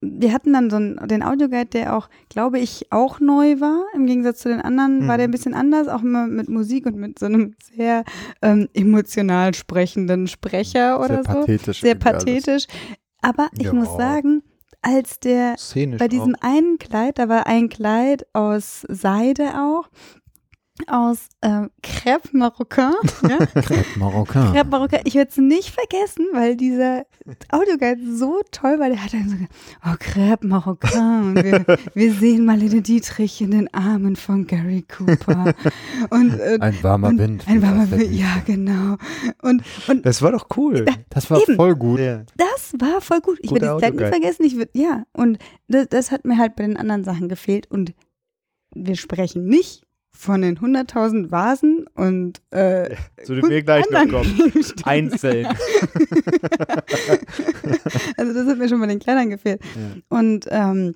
[0.00, 3.84] wir hatten dann so einen, den Audioguide, der auch, glaube ich, auch neu war.
[3.94, 5.32] Im Gegensatz zu den anderen war der ein Mhm.
[5.32, 8.04] bisschen anders, auch immer mit Musik und mit so einem sehr
[8.42, 11.40] ähm, emotional sprechenden Sprecher oder Sehr so.
[11.40, 11.80] pathetisch.
[11.80, 12.24] Sehr irgendwie alles.
[12.24, 12.66] pathetisch.
[13.22, 13.72] Aber ich Ja.
[13.72, 14.42] muss sagen,
[14.82, 19.88] als der Szenisch bei diesem einen Kleid, da war ein Kleid aus Seide auch,
[20.88, 23.38] aus ähm, Crêpe Marocain, ja?
[23.38, 24.52] Crêpe Marocain.
[24.52, 25.02] Crêpe Marocain.
[25.04, 27.06] Ich werde es nicht vergessen, weil dieser
[27.50, 28.88] Audioguide so toll war.
[28.88, 29.52] Der hat dann so gesagt,
[29.84, 31.36] oh, Crêpe Marocain.
[31.36, 35.54] Und wir, wir sehen Marlene Dietrich in den Armen von Gary Cooper.
[36.10, 37.44] Und, äh, Ein warmer und Wind.
[37.46, 38.96] Ein warmer Wind, ja, genau.
[39.42, 40.86] Und, und Das war doch cool.
[41.08, 41.54] Das war Eben.
[41.54, 42.00] voll gut.
[42.36, 43.38] Das war voll gut.
[43.42, 44.44] Ich werde das Kleid nicht vergessen.
[44.44, 47.70] Ich würd, ja, und das, das hat mir halt bei den anderen Sachen gefehlt.
[47.70, 47.94] Und
[48.74, 49.83] wir sprechen nicht
[50.16, 54.52] von den 100.000 Vasen und äh, Zu dem wir gleich noch kommen.
[54.84, 55.46] Einzeln.
[58.16, 59.60] also das hat mir schon bei den Kleidern gefehlt.
[60.08, 60.94] Und ähm,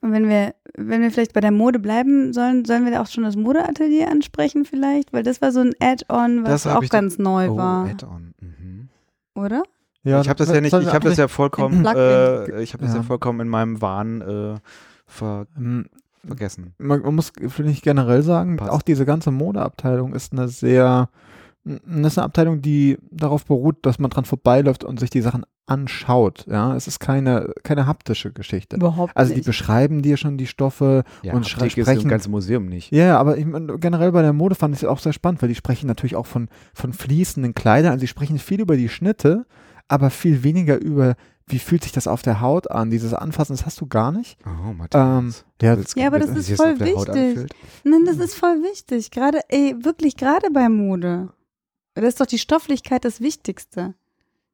[0.00, 3.24] wenn wir, wenn wir vielleicht bei der Mode bleiben sollen, sollen wir da auch schon
[3.24, 5.12] das Modeatelier ansprechen vielleicht?
[5.12, 8.32] Weil das war so ein Add-on, was auch ganz neu Oh, war, Add-on.
[8.40, 8.88] Mhm.
[9.34, 9.62] oder?
[10.02, 13.00] ich habe das ja nicht, ich habe das ja vollkommen, äh, ich habe das ja.
[13.00, 13.02] Ja.
[13.02, 14.54] vollkommen in meinem Wahn äh,
[15.06, 15.86] ver Ähm,
[16.26, 16.74] vergessen.
[16.78, 18.70] man, man muss, finde ich, generell sagen, Passt.
[18.70, 21.08] auch diese ganze Modeabteilung ist eine sehr,
[21.64, 25.44] das ist eine Abteilung, die darauf beruht, dass man dran vorbeiläuft und sich die Sachen
[25.66, 26.46] anschaut.
[26.50, 28.76] Ja, es ist keine, keine haptische Geschichte.
[28.76, 29.46] Überhaupt Also die nicht.
[29.46, 31.04] beschreiben dir schon die Stoffe.
[31.22, 32.90] Ja, Und Haptik ist sprechen- im ganzen Museum nicht.
[32.92, 35.48] Ja, aber ich mein, generell bei der Mode fand ich es auch sehr spannend, weil
[35.48, 37.92] die sprechen natürlich auch von, von fließenden Kleidern.
[37.92, 39.46] Also die sprechen viel über die Schnitte,
[39.86, 41.14] aber viel weniger über,
[41.50, 42.90] wie fühlt sich das auf der Haut an.
[42.90, 44.38] Dieses Anfassen, das hast du gar nicht.
[44.44, 45.44] Oh, Ähm, Matthias.
[45.62, 47.50] ja, Willst- Ja, aber das ist voll wichtig.
[47.84, 49.10] Nein, das ist voll wichtig.
[49.10, 51.30] Gerade, ey, wirklich gerade bei Mode.
[51.94, 53.94] Da ist doch die Stofflichkeit das Wichtigste.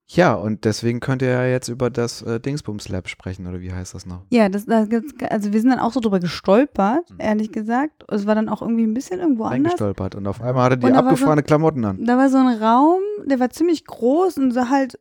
[0.08, 3.72] Ja, und deswegen könnt ihr ja jetzt über das äh, Dingsbums Lab sprechen, oder wie
[3.72, 4.22] heißt das noch?
[4.30, 7.16] Ja, das, da gibt's, also wir sind dann auch so drüber gestolpert, Mhm.
[7.18, 8.04] ehrlich gesagt.
[8.08, 9.72] Es war dann auch irgendwie ein bisschen irgendwo anders.
[9.72, 10.14] Reingestolpert.
[10.14, 12.04] Und auf einmal hatte die war so- abgefahrene Klamotten an.
[12.04, 14.98] Da war so ein Raum, der war ziemlich groß und sah halt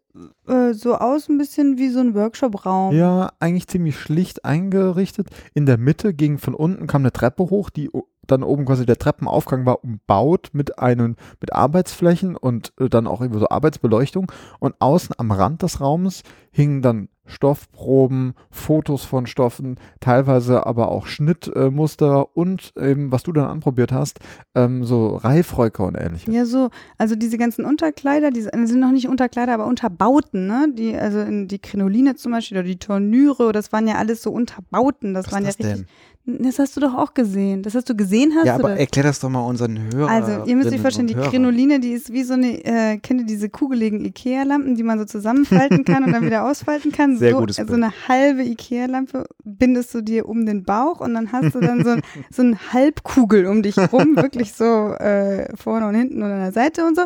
[0.47, 2.95] äh, so aus ein bisschen wie so ein Workshop-Raum.
[2.95, 5.27] Ja, eigentlich ziemlich schlicht eingerichtet.
[5.53, 7.89] In der Mitte ging von unten kam eine Treppe hoch, die
[8.27, 13.21] dann oben quasi der Treppenaufgang war umbaut mit einem mit Arbeitsflächen und äh, dann auch
[13.21, 19.77] über so Arbeitsbeleuchtung und außen am Rand des Raumes hingen dann Stoffproben, Fotos von Stoffen,
[19.99, 24.19] teilweise aber auch Schnittmuster und eben, was du dann anprobiert hast,
[24.53, 26.33] ähm, so Reifröcke und ähnliches.
[26.33, 30.67] Ja, so, also diese ganzen Unterkleider, die sind noch nicht Unterkleider, aber Unterbauten, ne?
[30.73, 34.31] Die, also in die Krinoline zum Beispiel oder die Tornüre, das waren ja alles so
[34.31, 35.13] Unterbauten.
[35.13, 35.85] Das Was waren ja richtig.
[36.27, 37.61] Das hast du doch auch gesehen.
[37.61, 38.77] Das hast du gesehen hast Ja, aber oder?
[38.77, 40.09] erklär das doch mal unseren Hörern.
[40.09, 43.27] Also, ihr müsst euch vorstellen, die Krinoline, die ist wie so eine, äh, kennt ihr
[43.27, 47.17] diese kugeligen Ikea-Lampen, die man so zusammenfalten kann und dann wieder ausfalten kann?
[47.17, 47.83] Sehr so, gutes so Bild.
[47.83, 51.95] eine halbe Ikea-Lampe bindest du dir um den Bauch und dann hast du dann so,
[52.31, 56.51] so eine Halbkugel um dich rum, wirklich so äh, vorne und hinten und an der
[56.53, 57.03] Seite und so.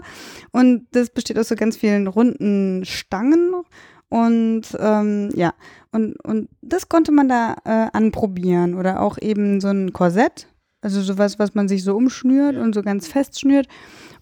[0.52, 3.54] Und das besteht aus so ganz vielen runden Stangen.
[4.10, 5.54] Und ähm, ja,
[5.92, 8.76] und, und das konnte man da äh, anprobieren.
[8.76, 10.48] Oder auch eben so ein Korsett.
[10.82, 13.68] Also sowas, was man sich so umschnürt und so ganz fest schnürt.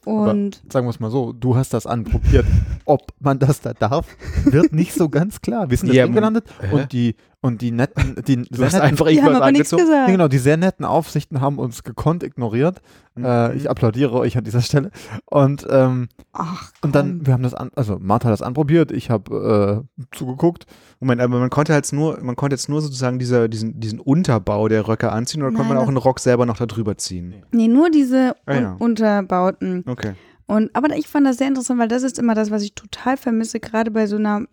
[0.05, 2.45] Und sagen wir es mal so, du hast das anprobiert.
[2.85, 4.07] Ob man das da darf,
[4.45, 5.69] wird nicht so ganz klar.
[5.69, 9.07] Wir sind Ja, gelandet und die, und die netten, die Du sehr hast netten, einfach
[9.07, 10.07] die haben aber nichts gesagt.
[10.07, 12.81] Nee, genau, die sehr netten Aufsichten haben uns gekonnt ignoriert.
[13.15, 13.25] Mhm.
[13.25, 14.91] Äh, ich applaudiere euch an dieser Stelle.
[15.25, 19.09] Und, ähm, Ach, und dann, wir haben das an, also Martha hat das anprobiert, ich
[19.09, 20.65] habe äh, zugeguckt.
[20.99, 24.67] Moment, aber man konnte halt nur, man konnte jetzt nur sozusagen dieser, diesen, diesen Unterbau
[24.67, 27.35] der Röcke anziehen oder konnte Nein, man auch einen Rock selber noch da drüber ziehen?
[27.51, 28.75] nee, nur diese Ah, Un ja.
[28.79, 29.83] Unterbauten.
[29.87, 30.13] Okay.
[30.47, 33.17] Und aber ich fand das sehr interessant, weil das ist immer das, was ich total
[33.17, 34.45] vermisse, gerade bei so einer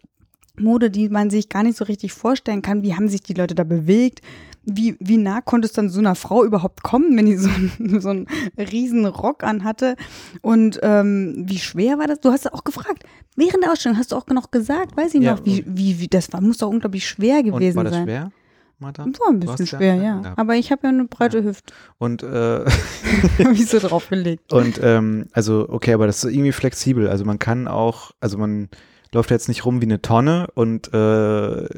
[0.58, 2.82] Mode, die man sich gar nicht so richtig vorstellen kann.
[2.82, 4.20] Wie haben sich die Leute da bewegt?
[4.66, 8.00] Wie, wie nah konnte es dann so einer Frau überhaupt kommen, wenn die so, einen-
[8.00, 9.96] so einen riesen Rock anhatte?
[10.40, 12.20] Und ähm, wie schwer war das?
[12.20, 13.04] Du hast auch gefragt.
[13.36, 15.34] Während der Ausstellung hast du auch noch gesagt, weiß ich Ja.
[15.34, 18.04] noch, wie, wie, wie das war, muss doch unglaublich schwer Und gewesen war das sein.
[18.04, 18.30] schwer,
[18.78, 19.04] Martha?
[19.04, 20.20] War ein bisschen ja- schwer, ja.
[20.22, 20.32] ja.
[20.36, 21.74] Aber ich habe ja eine breite Hüfte.
[21.98, 22.64] Und äh,
[23.52, 24.50] ich so draufgelegt.
[24.52, 27.08] Und ähm, also, okay, aber das ist irgendwie flexibel.
[27.08, 28.68] Also man kann auch, also man
[29.14, 31.68] läuft jetzt nicht rum wie eine Tonne und äh,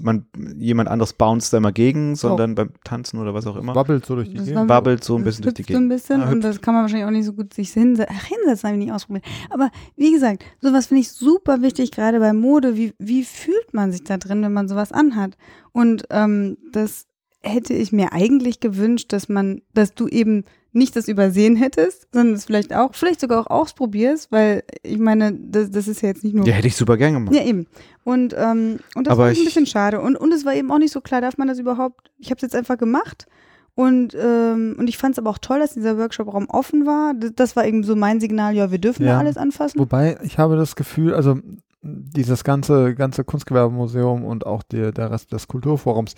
[0.00, 3.74] man jemand anderes bounced da immer gegen, sondern beim Tanzen oder was auch immer.
[3.74, 4.68] Wabbelt so durch die Gegend.
[4.68, 6.02] Wabbelt so ein bisschen durch die hüpft so ein Gegend.
[6.02, 8.16] bisschen Ah, und das kann man wahrscheinlich auch nicht so gut sich hinsetzen.
[8.16, 9.24] Ach, hinsetzen habe ich nicht ausprobiert.
[9.50, 12.76] Aber wie gesagt, sowas finde ich super wichtig, gerade bei Mode.
[12.76, 15.36] Wie, wie fühlt man sich da drin, wenn man sowas anhat?
[15.72, 17.06] Und ähm, das
[17.42, 22.34] hätte ich mir eigentlich gewünscht, dass man, dass du eben nicht das übersehen hättest, sondern
[22.34, 26.22] es vielleicht auch, vielleicht sogar auch ausprobierst, weil ich meine, das, das ist ja jetzt
[26.22, 27.34] nicht nur Ja, hätte ich super gern gemacht.
[27.34, 27.66] ja, eben.
[28.04, 30.00] Und, ähm, und das Aber war ein bisschen schade.
[30.00, 32.10] Und, und es war eben auch nicht so klar, darf man das überhaupt?
[32.18, 33.26] Ich habe es jetzt einfach gemacht.
[33.74, 37.14] Und, ähm, und ich fand es aber auch toll, dass dieser Workshop-Raum offen war.
[37.14, 39.12] Das, das war eben so mein Signal, ja, wir dürfen Ja.
[39.14, 39.78] da alles anfassen.
[39.80, 41.38] Wobei, ich habe das Gefühl, also
[41.82, 46.14] dieses ganze, ganze Kunstgewerbemuseum und auch der, der Rest des Kulturforums,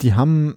[0.00, 0.56] die haben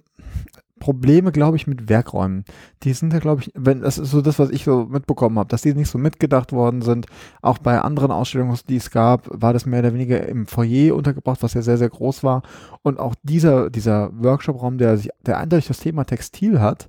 [0.88, 2.46] Probleme, glaube ich, mit Werkräumen.
[2.82, 5.50] Die sind ja, glaube ich, wenn das ist so das, was ich so mitbekommen habe,
[5.50, 7.04] dass die nicht so mitgedacht worden sind.
[7.42, 11.42] Auch bei anderen Ausstellungen, die es gab, war das mehr oder weniger im Foyer untergebracht,
[11.42, 12.40] was ja sehr, sehr groß war.
[12.80, 16.88] Und auch dieser, dieser Workshop-Raum, der sich, der eindeutig das Thema Textil hat,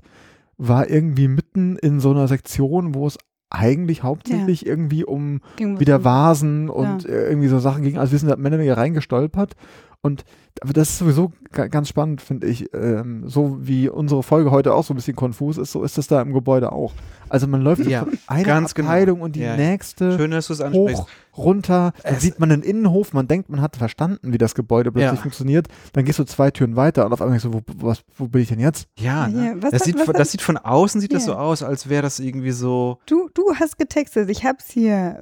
[0.58, 3.18] war irgendwie mitten in so einer Sektion, wo es
[3.50, 6.04] eigentlich hauptsächlich irgendwie um Ging was wieder.
[6.04, 7.98] Vasen und äh, irgendwie so Sachen ging.
[7.98, 9.56] Also wir sind da mehr oder weniger reingestolpert.
[10.02, 10.24] Und
[10.62, 12.74] aber das ist sowieso ga- ganz spannend, finde ich.
[12.74, 16.08] Ähm, so wie unsere Folge heute auch so ein bisschen konfus ist, so ist das
[16.08, 16.94] da im Gebäude auch.
[17.28, 18.88] Also man läuft Ja, von einer ganz genau.
[18.90, 19.58] Abteilung und die Ja, ja.
[19.58, 21.04] nächste Schön, dass du es ansprichst.
[21.40, 21.94] Runter.
[22.04, 25.18] Dann Es- sieht man einen Innenhof, man denkt, man hat verstanden, wie das Gebäude plötzlich
[25.18, 25.22] Ja.
[25.22, 25.68] funktioniert.
[25.94, 28.42] Dann gehst du zwei Türen weiter und auf einmal denkst du, wo, was, wo bin
[28.42, 28.88] ich denn jetzt?
[28.98, 29.56] Ja, ne?
[29.60, 31.34] Das, hat- sieht, was von- hat- das sieht von außen sieht das Ja.
[31.34, 33.00] so aus, als wäre das irgendwie so.
[33.06, 35.22] Du, du hast getextet, ich hab's hier.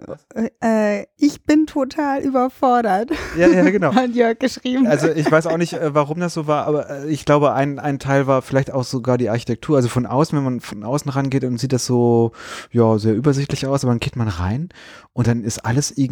[0.61, 3.93] Äh, ich bin total überfordert, Ja, ja, genau.
[3.95, 4.87] hat Jörg geschrieben.
[4.87, 7.79] Also ich weiß auch nicht, äh, warum das so war, aber äh, ich glaube, ein,
[7.79, 9.75] ein Teil war vielleicht auch sogar die Architektur.
[9.77, 12.31] Also von außen, wenn man von außen rangeht und sieht das so,
[12.71, 14.69] ja, sehr übersichtlich aus, aber dann geht man rein
[15.13, 16.06] und dann ist alles irgendwie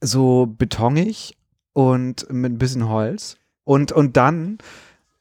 [0.00, 1.36] so betonig
[1.72, 3.36] und mit ein bisschen Holz.
[3.64, 4.58] Und, und dann,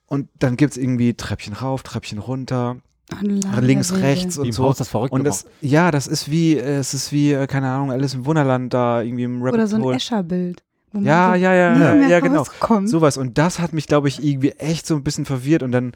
[0.06, 2.78] und dann gibt es irgendwie Treppchen rauf, Treppchen runter,
[3.10, 4.04] Lange links, Wege.
[4.04, 4.74] rechts und so.
[4.74, 8.14] Das verrückt Und das, ja, das ist wie, es ist wie, äh, keine Ahnung, alles
[8.14, 9.96] im Wunderland da irgendwie im Rabbit Oder so ein.
[9.96, 10.64] Escher-Bild.
[10.94, 12.46] Ja, so ja, ja, ja, ja, genau.
[12.86, 13.18] Sowas.
[13.18, 15.64] Und das hat mich, glaube ich, irgendwie echt so ein bisschen verwirrt.
[15.64, 15.94] Und dann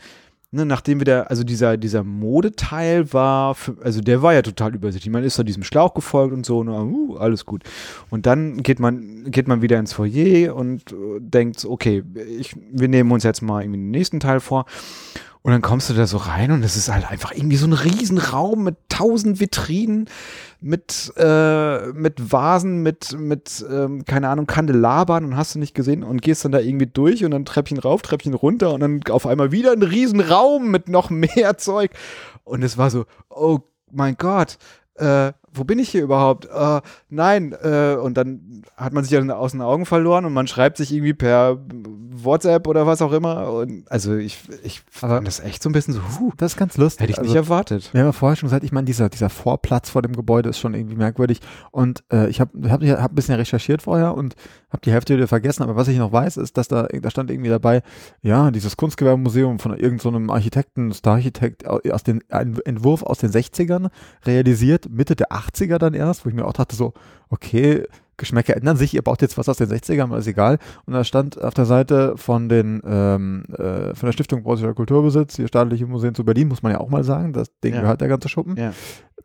[0.51, 4.75] ne, nachdem wir da, also dieser, dieser Modeteil war, für, also der war ja total
[4.75, 5.11] übersichtlich.
[5.11, 7.63] Man ist da diesem Schlauch gefolgt und so, und, uh, alles gut.
[8.09, 12.03] Und dann geht man, geht man wieder ins Foyer und äh, denkt, okay,
[12.37, 14.65] ich, wir nehmen uns jetzt mal irgendwie den nächsten Teil vor.
[15.43, 17.73] Und dann kommst du da so rein und es ist halt einfach irgendwie so ein
[17.73, 20.07] Riesenraum mit tausend Vitrinen,
[20.61, 26.03] mit, äh, mit Vasen, mit, mit ähm, keine Ahnung, Kandelabern und hast du nicht gesehen
[26.03, 29.25] und gehst dann da irgendwie durch und dann Treppchen rauf, Treppchen runter und dann auf
[29.25, 31.91] einmal wieder ein Riesenraum mit noch mehr Zeug.
[32.43, 33.59] Und es war so, oh
[33.91, 34.57] mein Gott,
[34.95, 36.45] äh, wo bin ich hier überhaupt?
[36.45, 37.55] Äh, nein.
[37.61, 40.91] Äh, und dann hat man sich ja aus den Augen verloren und man schreibt sich
[40.91, 41.57] irgendwie per
[42.13, 43.51] WhatsApp oder was auch immer.
[43.53, 46.77] Und also ich, ich fand das echt so ein bisschen so, huh, Das ist ganz
[46.77, 47.01] lustig.
[47.01, 47.89] hätte ich Also, nicht erwartet.
[47.93, 50.59] Wir haben ja vorher schon gesagt, ich meine, dieser, dieser Vorplatz vor dem Gebäude ist
[50.59, 51.39] schon irgendwie merkwürdig.
[51.71, 54.35] Und äh, ich habe hab, hab ein bisschen recherchiert vorher und
[54.69, 55.63] habe die Hälfte wieder vergessen.
[55.63, 57.81] Aber was ich noch weiß, ist, dass da, da stand irgendwie dabei,
[58.21, 63.89] ja, dieses Kunstgewerbemuseum von irgendeinem so Architekten, Star-Architekt aus den, ein Entwurf aus den 60ern
[64.25, 65.40] realisiert, Mitte der 80er
[65.79, 66.93] dann erst, wo ich mir auch dachte so,
[67.29, 67.85] okay,
[68.17, 70.59] Geschmäcker ändern sich, ihr baut jetzt was aus den 60ern, aber ist egal.
[70.85, 75.37] Und da stand auf der Seite von den ähm, äh, von der Stiftung Preußischer Kulturbesitz,
[75.37, 77.81] hier staatliche Museen zu Berlin, muss man ja auch mal sagen, das Ding Ja.
[77.81, 78.57] gehört der ganze Schuppen.
[78.57, 78.73] Ja.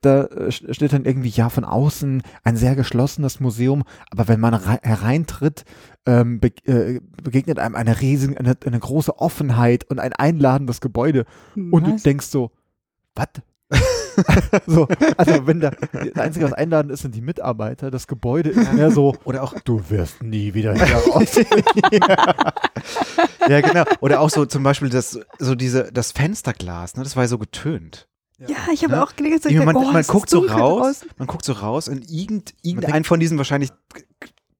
[0.00, 4.40] Da äh, st- steht dann irgendwie, ja, von außen ein sehr geschlossenes Museum, aber wenn
[4.40, 5.64] man rei- hereintritt,
[6.07, 11.26] ähm, be äh, begegnet einem eine riesige, eine, eine große Offenheit und ein einladendes Gebäude.
[11.55, 12.02] Und du Was?
[12.02, 12.50] denkst so,
[13.14, 13.29] was?
[14.66, 17.90] so, also wenn da das Einzige, was einladen ist, sind die Mitarbeiter.
[17.90, 21.37] Das Gebäude ist mehr so, Oder auch, du wirst nie wieder hier raus.
[23.48, 23.85] ja genau.
[24.00, 27.38] Oder auch so zum Beispiel das, so diese, das Fensterglas, ne, das war ja so
[27.38, 28.09] getönt.
[28.38, 29.02] Ja, ich habe Ne?
[29.02, 31.55] auch gelesen, dass ich Irgendwie dachte, man, oh, man guckt so raus, man guckt so
[31.55, 33.70] raus in irgend, denkt- irgendeinen von diesen wahrscheinlich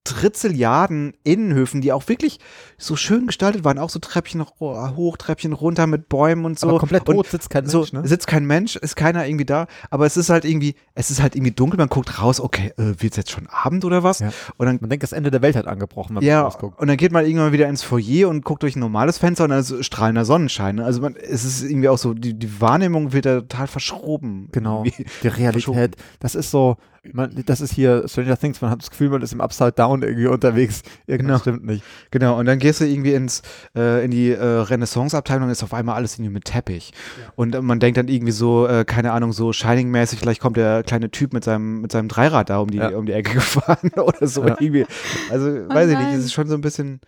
[0.07, 2.39] Trizilliarden Innenhöfen, die auch wirklich
[2.79, 6.69] so schön gestaltet waren, auch so Treppchen hoch, Treppchen runter mit Bäumen und so.
[6.69, 8.07] Aber komplett tot sitzt kein so Mensch, ne?
[8.07, 11.35] sitzt kein Mensch, ist keiner irgendwie da, aber es ist halt irgendwie, es ist halt
[11.35, 14.21] irgendwie dunkel, man guckt raus, okay, äh, wird's jetzt schon Abend oder was?
[14.21, 14.31] Ja.
[14.57, 16.81] Und dann Man denkt, das Ende der Welt hat angebrochen, wenn ja, man rausguckt.
[16.81, 19.51] und dann geht man irgendwann wieder ins Foyer und guckt durch ein normales Fenster und
[19.51, 20.77] dann ist strahlender Sonnenschein.
[20.77, 20.85] ne?
[20.85, 24.49] Also man, es ist irgendwie auch so, die, die Wahrnehmung wird da total verschroben.
[24.53, 24.85] Genau,
[25.23, 25.97] die Realität.
[26.21, 26.77] Das ist so,
[27.13, 30.03] man, das ist hier Stranger Things, man hat das Gefühl, man ist im Upside Down
[30.03, 30.83] irgendwie unterwegs.
[31.07, 31.57] Irgendwas Genau.
[31.57, 31.85] stimmt nicht.
[32.11, 33.43] Genau, und dann gehst du irgendwie ins,
[33.77, 36.93] äh, in die äh, Renaissance-Abteilung und ist auf einmal alles irgendwie mit Teppich.
[37.35, 40.83] Und äh, man denkt dann irgendwie so, äh, keine Ahnung, so Shining-mäßig, vielleicht kommt der
[40.83, 42.89] kleine Typ mit seinem, mit seinem Dreirad da um die, Ja.
[42.97, 44.45] um die Ecke gefahren oder so.
[44.47, 44.57] Ja.
[44.61, 44.87] Irgendwie.
[45.31, 47.01] Also, weiß ich nicht, es ist schon so ein bisschen,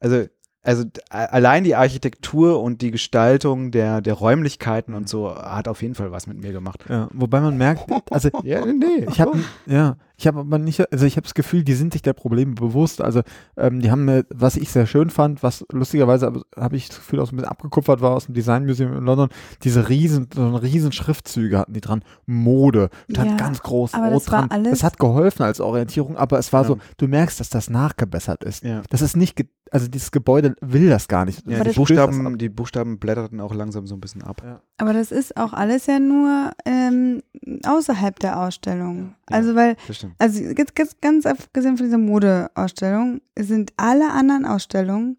[0.00, 0.24] also,
[0.66, 5.94] also allein die Architektur und die Gestaltung der, der Räumlichkeiten und so hat auf jeden
[5.94, 6.84] Fall was mit mir gemacht.
[6.88, 9.06] Ja, wobei man merkt, also Ja, nee.
[9.08, 12.02] ich habe ja, ich habe aber nicht, also ich habe das Gefühl, die sind sich
[12.02, 13.00] der Probleme bewusst.
[13.02, 13.22] Also
[13.56, 17.20] ähm, die haben, mir, was ich sehr schön fand, was lustigerweise habe ich das Gefühl
[17.20, 19.28] auch so ein bisschen abgekupfert war aus dem Design Museum in London,
[19.62, 24.06] diese riesen, so eine riesen Schriftzüge hatten die dran, Mode, stand Ja, ganz groß aber
[24.08, 24.50] rot das war dran.
[24.50, 26.68] alles- Es hat geholfen als Orientierung, aber es war Ja.
[26.68, 28.64] so, du merkst, dass das nachgebessert ist.
[28.64, 28.82] Ja.
[28.90, 31.46] Das ist nicht, also dieses Gebäude will das gar nicht.
[31.48, 31.72] Ja, die.
[31.72, 34.42] Buchstaben, die Buchstaben blätterten auch langsam so ein bisschen ab.
[34.44, 34.60] Ja.
[34.78, 37.20] Aber das ist auch alles ja nur ähm,
[37.66, 39.14] außerhalb der Ausstellung.
[39.30, 39.36] Ja.
[39.36, 39.76] Also weil,
[40.18, 45.16] also ganz, ganz, abgesehen von dieser Modeausstellung, sind alle anderen Ausstellungen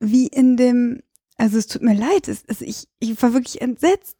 [0.00, 1.00] wie in dem,
[1.38, 4.16] also es tut mir leid, es, es, ich, ich war wirklich entsetzt,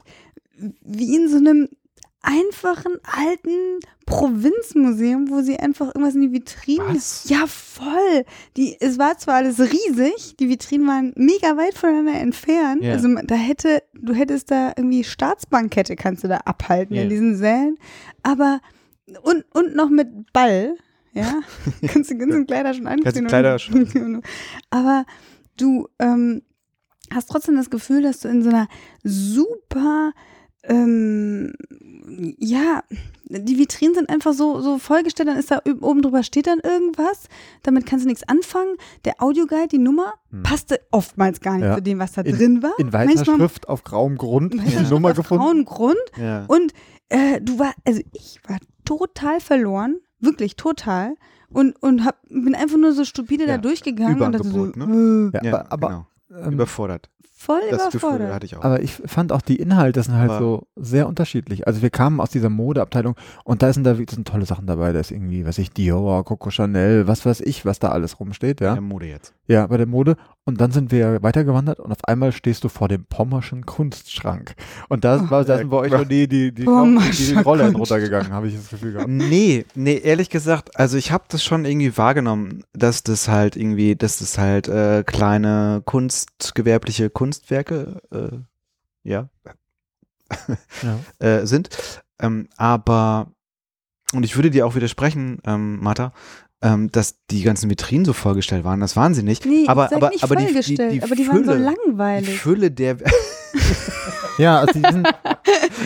[0.82, 1.68] wie in so einem
[2.22, 6.96] einfachen alten Provinzmuseum, wo sie einfach irgendwas in die Vitrinen.
[6.96, 7.28] Was?
[7.28, 8.24] Ja, voll.
[8.56, 12.82] Die, es war zwar alles riesig, die Vitrinen waren mega weit voneinander entfernt.
[12.82, 12.92] Ja.
[12.94, 17.02] Also da hätte, du hättest da irgendwie Staatsbankette kannst du da abhalten Ja.
[17.02, 17.76] in diesen Sälen.
[18.22, 18.61] Aber
[19.23, 20.77] und, und noch mit Ball,
[21.12, 21.40] ja.
[21.87, 23.05] kannst du ganzen Kleider schon anziehen.
[23.05, 24.23] Ganze Kleider schon.
[24.71, 25.05] Aber
[25.57, 26.42] du ähm,
[27.12, 28.69] hast trotzdem das Gefühl, dass du in so einer
[29.05, 30.12] super
[30.69, 31.53] ähm,
[32.38, 32.83] ja,
[33.29, 37.29] die Vitrinen sind einfach so, so vollgestellt, dann ist da oben drüber steht dann irgendwas,
[37.62, 38.77] damit kannst du nichts anfangen.
[39.05, 40.42] Der Audioguide, die Nummer, Hm.
[40.42, 41.77] passte oftmals gar nicht Ja.
[41.77, 42.73] zu dem, was da In- drin war.
[42.79, 45.42] In weißer Manchmal- Schrift auf grauem Grund die Nummer auf gefunden.
[45.45, 46.45] grauen Grund Ja.
[46.49, 46.73] und
[47.11, 51.16] äh, du war, also ich war total verloren, wirklich total.
[51.51, 55.35] Und, und hab, bin einfach nur so stupide Ja, da durchgegangen und dachte so, Überangebot,
[55.42, 55.88] äh, Ja, aber, aber
[56.31, 56.44] genau.
[56.46, 57.09] ähm, Überfordert.
[57.38, 58.33] Voll Das Gefühl überfordert.
[58.35, 58.65] hatte ich auch.
[58.65, 61.67] Aber ich fand auch die Inhalte sind halt Aber- so sehr unterschiedlich.
[61.67, 64.92] Also wir kamen aus dieser Modeabteilung und da sind da wirklich sind tolle Sachen dabei.
[64.92, 68.60] Da ist irgendwie, weiß ich, Dior, Coco Chanel, was weiß ich, was da alles rumsteht,
[68.60, 68.73] ja.
[68.73, 69.35] Der Mode jetzt.
[69.48, 70.17] Ja, bei der Mode.
[70.44, 74.54] Und dann sind wir weitergewandert und auf einmal stehst du vor dem Pommerschen Kunstschrank.
[74.88, 75.31] Und da, Oh.
[75.31, 78.54] war, da sind bei euch schon die, die, die, die, die Rolle runtergegangen, habe ich
[78.56, 79.08] das Gefühl gehabt.
[79.08, 83.96] Nee, nee, ehrlich gesagt, also ich habe das schon irgendwie wahrgenommen, dass das halt irgendwie,
[83.96, 88.38] dass das halt äh, kleine kunstgewerbliche Kunstwerke äh,
[89.02, 89.29] ja,
[90.83, 91.00] Ja.
[91.18, 91.68] äh, sind.
[92.20, 93.33] Ähm, aber,
[94.12, 96.12] und ich würde dir auch widersprechen, ähm, Martha,
[96.63, 98.81] ähm, dass die ganzen Vitrinen so vollgestellt waren.
[98.81, 99.44] Das waren sie nicht.
[99.44, 101.57] Nee, aber, ich sag aber, nicht aber die, die, die aber die waren so Fülle,
[101.59, 102.40] die langweilig.
[102.40, 102.96] Fülle der,
[104.38, 105.09] Ja, also die sind,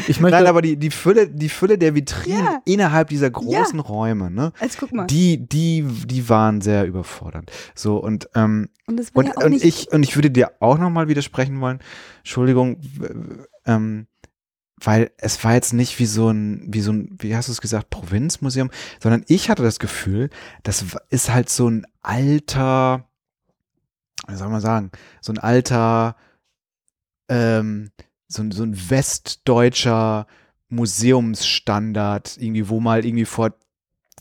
[0.08, 2.62] ich möchte, nein, aber die, die Fülle, die Fülle der Vitrinen Ja.
[2.64, 4.52] innerhalb dieser großen Räume, ne?
[4.58, 5.06] Also guck mal.
[5.06, 7.50] Die, die, die waren sehr überfordernd.
[7.76, 9.64] So, und, ähm, und das war Und, ja auch und, nicht.
[9.64, 11.78] ich, und ich würde dir auch nochmal widersprechen wollen,
[12.18, 12.80] Entschuldigung,
[13.66, 14.06] ähm,
[14.80, 17.60] weil es war jetzt nicht wie so ein, wie so ein, wie hast du es
[17.60, 18.70] gesagt, Provinzmuseum,
[19.02, 20.30] sondern ich hatte das Gefühl,
[20.62, 23.08] das ist halt so ein alter,
[24.26, 26.16] wie soll man sagen, so ein alter,
[27.28, 27.90] ähm,
[28.28, 30.26] so, so ein westdeutscher
[30.68, 33.54] Museumsstandard, irgendwie, wo mal irgendwie vor,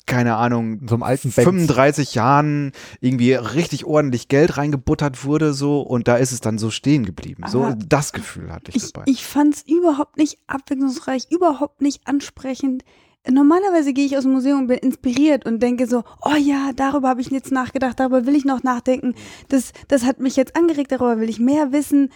[0.10, 1.45] keine Ahnung, so einem alten Benz.
[1.45, 6.72] 35 Jahren irgendwie richtig ordentlich Geld reingebuttert wurde so und da ist es dann so
[6.72, 7.43] stehen geblieben.
[7.47, 9.05] So Aber das Gefühl hatte ich, ich, dabei.
[9.10, 12.84] ich fand es überhaupt nicht abwechslungsreich, überhaupt nicht ansprechend.
[13.30, 17.10] Normalerweise gehe ich aus dem Museum und bin inspiriert und denke so, oh ja, darüber
[17.10, 19.14] habe ich jetzt nachgedacht, darüber will ich noch nachdenken.
[19.49, 22.12] Das, das hat mich jetzt angeregt, darüber will ich mehr wissen.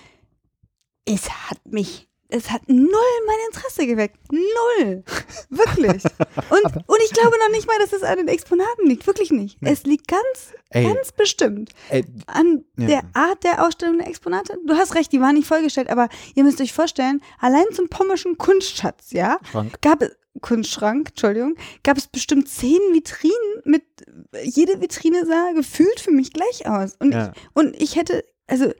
[1.05, 2.89] Es hat mich, es hat null
[3.27, 4.17] mein Interesse geweckt.
[4.31, 5.03] Null.
[5.49, 6.03] Wirklich.
[6.49, 9.05] Und, und ich glaube noch nicht mal, dass es an den Exponaten liegt.
[9.07, 9.61] Wirklich nicht.
[9.61, 9.71] Nee.
[9.71, 12.87] Es liegt ganz, Ey, ganz bestimmt ey, an Ja.
[12.87, 14.57] der Art der Ausstellung der Exponate.
[14.65, 18.37] Du hast recht, die waren nicht vollgestellt, aber ihr müsst euch vorstellen, allein zum pommerschen
[18.37, 19.79] Kunstschatz, ja, Schrank.
[19.81, 20.11] gab es
[20.41, 23.83] Kunstschrank, Entschuldigung, gab es bestimmt zehn Vitrinen mit
[24.43, 26.95] jede Vitrine sah gefühlt für mich gleich aus.
[26.99, 28.71] Und ja, ich, und ich hätte, also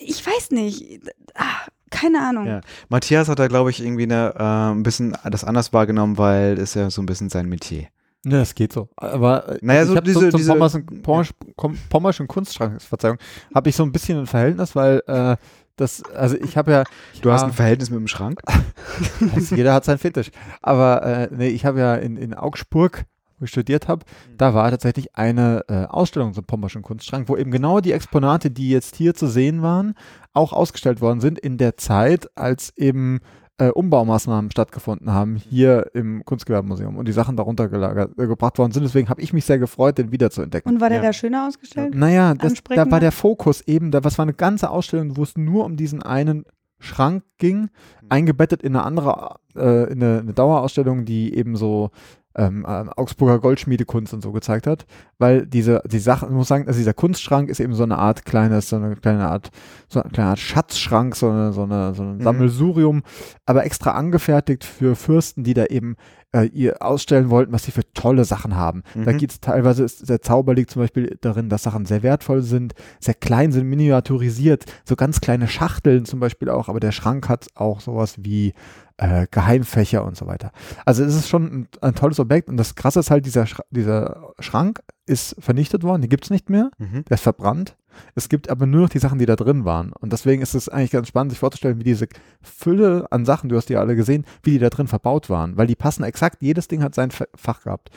[0.00, 1.00] ich weiß nicht,
[1.34, 2.46] ah, keine Ahnung.
[2.46, 2.60] ja.
[2.88, 6.70] Matthias hat da, glaube ich, irgendwie eine, äh, ein bisschen das anders wahrgenommen, weil das
[6.70, 7.84] ist ja so ein bisschen sein Metier.
[8.24, 8.88] Ja, das geht so.
[8.96, 13.16] Aber äh, Naja, ich so diese- zum, zum diese- Pommerschen, Pommersch, Kom- Pommerschen Kunstschrank, Verzeihung,
[13.54, 15.36] habe ich so ein bisschen ein Verhältnis, weil äh,
[15.76, 16.84] das, also ich habe ja,
[17.22, 17.46] Du hast Ah.
[17.46, 18.40] ein Verhältnis mit dem Schrank?
[19.34, 20.30] Also jeder hat seinen Fetisch.
[20.62, 23.04] Aber äh, nee, ich habe ja in, in Augsburg,
[23.38, 24.04] wo ich studiert habe,
[24.36, 28.70] da war tatsächlich eine äh, Ausstellung zum Pommerschen Kunstschrank, wo eben genau die Exponate, die
[28.70, 29.94] jetzt hier zu sehen waren,
[30.32, 33.20] auch ausgestellt worden sind in der Zeit, als eben
[33.58, 38.72] äh, Umbaumaßnahmen stattgefunden haben hier im Kunstgewerbemuseum und die Sachen darunter gelagert, äh, gebracht worden
[38.72, 38.84] sind.
[38.84, 40.72] Deswegen habe ich mich sehr gefreut, den wiederzuentdecken.
[40.72, 41.04] Und war der Ja.
[41.04, 41.94] da schöner ausgestellt?
[41.94, 45.36] Naja, das, da war der Fokus eben, da, was war eine ganze Ausstellung, wo es
[45.36, 46.44] nur um diesen einen
[46.78, 47.70] Schrank ging,
[48.08, 51.90] eingebettet in eine andere, äh, in eine, eine Dauerausstellung, die eben so
[52.36, 54.86] ähm, äh, Augsburger Goldschmiedekunst und so gezeigt hat,
[55.18, 58.24] weil diese, die Sache, ich muss sagen, also dieser Kunstschrank ist eben so eine Art
[58.24, 59.50] kleines, so eine kleine Art,
[59.88, 62.22] so eine kleine Art Schatzschrank, so eine, so eine, so ein Mhm.
[62.22, 63.02] Sammelsurium,
[63.46, 65.96] aber extra angefertigt für Fürsten, die da eben
[66.32, 68.82] äh, ihr ausstellen wollten, was sie für tolle Sachen haben.
[68.94, 69.18] Da Mhm.
[69.18, 73.14] geht's teilweise, ist, der Zauber liegt zum Beispiel darin, dass Sachen sehr wertvoll sind, sehr
[73.14, 77.80] klein sind, miniaturisiert, so ganz kleine Schachteln zum Beispiel auch, aber der Schrank hat auch
[77.80, 78.52] sowas wie
[78.98, 80.52] äh, Geheimfächer und so weiter.
[80.84, 83.62] Also es ist schon ein, ein tolles Objekt und das Krasse ist halt, dieser, Schra
[83.70, 87.04] dieser Schrank ist vernichtet worden, den gibt's nicht mehr, Mhm.
[87.08, 87.76] der ist verbrannt.
[88.14, 89.92] Es gibt aber nur noch die Sachen, die da drin waren.
[89.92, 92.06] Und deswegen ist es eigentlich ganz spannend, sich vorzustellen, wie diese
[92.42, 95.56] Fülle an Sachen, du hast die ja alle gesehen, wie die da drin verbaut waren.
[95.56, 97.90] Weil die passen exakt, jedes Ding hat sein Fa- Fach gehabt.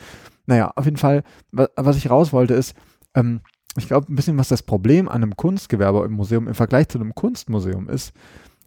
[0.47, 2.75] Naja, auf jeden Fall, wa- was ich raus wollte, ist,
[3.13, 3.41] ähm,
[3.77, 6.97] ich glaube, ein bisschen, was das Problem an einem Kunstgewerbe im Museum im Vergleich zu
[6.99, 8.11] einem Kunstmuseum ist,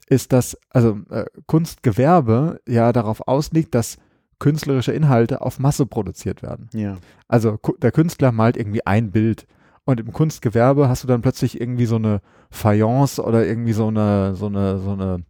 [0.09, 3.97] ist, dass also äh, Kunstgewerbe ja darauf ausliegt, dass
[4.39, 6.68] künstlerische Inhalte auf Masse produziert werden.
[6.72, 6.97] Ja.
[7.28, 9.47] Also der Künstler malt irgendwie ein Bild
[9.85, 12.20] und im Kunstgewerbe hast du dann plötzlich irgendwie so eine
[12.51, 15.24] Fayence oder irgendwie so eine so eine so eine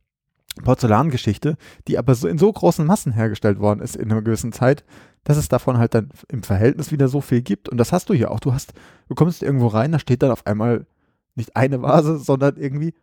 [0.63, 1.57] Porzellangeschichte,
[1.89, 4.85] die aber so in so großen Massen hergestellt worden ist in einer gewissen Zeit,
[5.25, 8.15] dass es davon halt dann im Verhältnis wieder so viel gibt und das hast du
[8.15, 8.41] hier auch.
[8.41, 8.73] Du hast
[9.09, 10.87] du kommst irgendwo rein, da steht dann auf einmal
[11.35, 12.95] nicht eine Vase, sondern irgendwie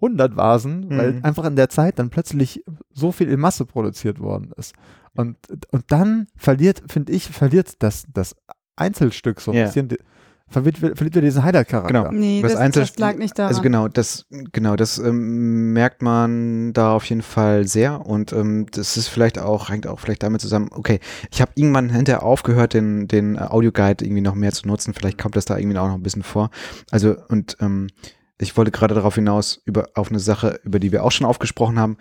[0.00, 1.24] 100 Vasen, weil Mhm.
[1.24, 4.74] einfach in der Zeit dann plötzlich so viel in Masse produziert worden ist.
[5.18, 5.36] Und,
[5.72, 8.36] und dann verliert, finde ich, verliert das, das
[8.76, 9.64] Einzelstück so ein Ja.
[9.64, 9.88] bisschen,
[10.46, 12.04] verliert, verliert wieder diesen Highlight-Charakter.
[12.04, 12.12] Genau.
[12.12, 13.48] Nee, Das das, lag nicht daran.
[13.48, 18.66] Also genau, das, genau, das ähm, merkt man da auf jeden Fall sehr und ähm,
[18.70, 21.00] das ist vielleicht auch, hängt auch vielleicht damit zusammen, okay,
[21.32, 25.18] ich habe irgendwann hinterher aufgehört, den, den äh, Audioguide irgendwie noch mehr zu nutzen, vielleicht
[25.18, 26.50] kommt das da irgendwie auch noch ein bisschen vor.
[26.92, 27.88] Also und ähm,
[28.38, 31.76] ich wollte gerade darauf hinaus, über auf eine Sache, über die wir auch schon aufgesprochen
[31.80, 31.96] haben,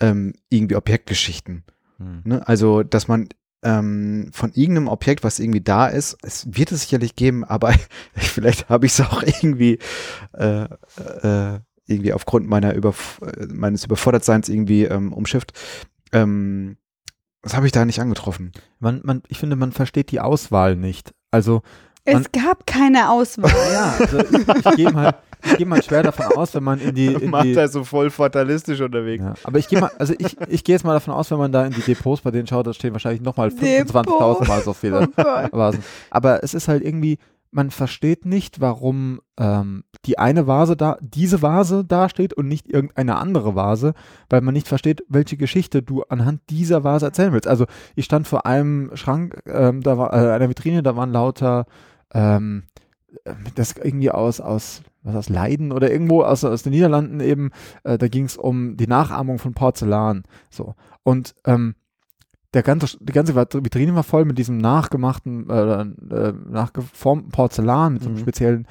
[0.00, 1.62] ähm, irgendwie Objektgeschichten.
[1.98, 2.22] Hm.
[2.24, 2.46] Ne?
[2.46, 3.28] Also, dass man
[3.62, 7.74] ähm, von irgendeinem Objekt, was irgendwie da ist, es wird es sicherlich geben, aber
[8.14, 9.78] vielleicht habe ich es auch irgendwie
[10.34, 15.52] äh, äh, irgendwie aufgrund meiner Überf äh, meines Überfordertseins irgendwie ähm, umschifft.
[16.12, 16.76] Ähm,
[17.42, 18.52] das habe ich da nicht angetroffen.
[18.80, 21.14] Man, man, ich finde, man versteht die Auswahl nicht.
[21.30, 21.62] Also,
[22.04, 23.52] es man- gab keine Auswahl.
[23.72, 25.14] ja, also ich, ich gehe mal,
[25.46, 27.84] ich gehe mal schwer davon aus, wenn man in die, in Macht die er so
[27.84, 29.24] voll fatalistisch unterwegs.
[29.24, 31.52] ja, aber ich gehe mal, also ich, ich gehe jetzt mal davon aus, wenn man
[31.52, 35.08] da in die Depots bei denen schaut, da stehen wahrscheinlich nochmal 25.000 Mal so viele
[35.16, 35.22] Oh.
[35.52, 35.82] Vasen.
[36.10, 37.18] Aber es ist halt irgendwie,
[37.50, 43.16] man versteht nicht, warum ähm, die eine Vase da, diese Vase dasteht und nicht irgendeine
[43.16, 43.94] andere Vase,
[44.28, 47.48] weil man nicht versteht, welche Geschichte du anhand dieser Vase erzählen willst.
[47.48, 51.66] Also ich stand vor einem Schrank, ähm, da war äh, einer Vitrine, da waren lauter
[52.12, 52.64] ähm,
[53.54, 57.50] das irgendwie aus, aus, was aus Leiden oder irgendwo aus, aus den Niederlanden eben,
[57.84, 60.24] äh, da ging es um die Nachahmung von Porzellan.
[60.50, 60.74] So.
[61.02, 61.74] Und ähm,
[62.54, 68.02] der ganze, die ganze Vitrine war voll mit diesem nachgemachten, äh, äh, nachgeformten Porzellan, mit
[68.02, 68.22] so einem Mhm.
[68.22, 68.66] speziellen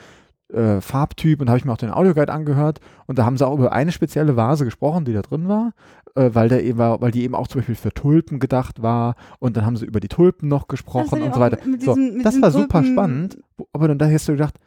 [0.53, 3.45] äh, Farbtyp und da habe ich mir auch den Audioguide angehört und da haben sie
[3.47, 5.71] auch über eine spezielle Vase gesprochen, die da drin war,
[6.13, 9.15] äh, weil der eben war, weil die eben auch zum Beispiel für Tulpen gedacht war
[9.39, 11.57] und dann haben sie über die Tulpen noch gesprochen und so weiter.
[11.65, 14.59] mit so, das war super Tulpen- spannend, wo- aber dann da hast du gedacht,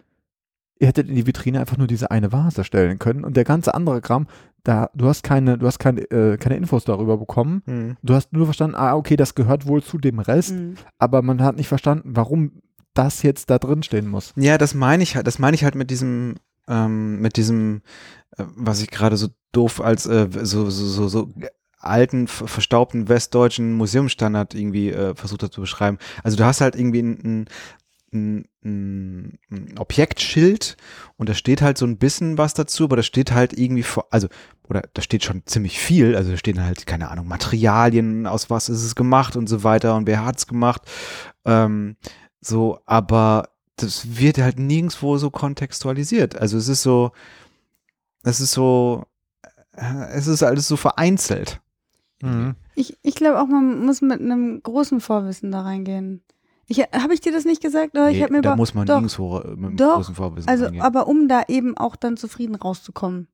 [0.79, 3.75] ihr hättet in die Vitrine einfach nur diese eine Vase stellen können und der ganze
[3.75, 4.27] andere Kram,
[4.65, 7.63] da du hast keine, du hast keine, äh, keine Infos darüber bekommen.
[7.67, 7.97] Hm.
[8.03, 10.75] Du hast nur verstanden, ah, okay, das gehört wohl zu dem Rest, Mhm.
[10.99, 12.53] aber man hat nicht verstanden, warum
[12.95, 14.33] das jetzt da drin stehen muss.
[14.37, 16.35] Ja, das meine ich halt, das meine ich halt mit diesem,
[16.69, 17.83] ähm, mit diesem,
[18.37, 21.33] äh, was ich gerade so doof als äh, so, so, so, so
[21.79, 25.99] alten, ver- verstaubten westdeutschen Museumsstandard irgendwie äh, versucht hat zu beschreiben.
[26.25, 27.47] Also du hast halt irgendwie ein, ein,
[28.13, 30.77] ein, ein Objektschild
[31.17, 34.07] und da steht halt so ein bisschen was dazu, aber da steht halt irgendwie vor,
[34.11, 34.29] also,
[34.69, 38.69] oder da steht schon ziemlich viel, also da stehen halt, keine Ahnung, Materialien, aus was
[38.69, 40.83] ist es gemacht und so weiter und wer hat's gemacht.
[41.45, 41.97] Ähm,
[42.41, 46.37] so, aber das wird halt nirgendwo so kontextualisiert.
[46.37, 47.13] Also es ist so,
[48.23, 49.05] es ist so,
[49.73, 51.61] äh, es ist alles so vereinzelt.
[52.75, 56.23] Ich, ich glaube auch, man muss mit einem großen Vorwissen da reingehen.
[56.93, 57.95] Habe ich dir das nicht gesagt?
[57.95, 60.49] Oder ich Nee, mir da muss man doch, nirgendwo äh, mit einem doch, großen Vorwissen
[60.49, 60.83] Also, reingehen.
[60.85, 63.29] aber um da eben auch dann zufrieden rauszukommen.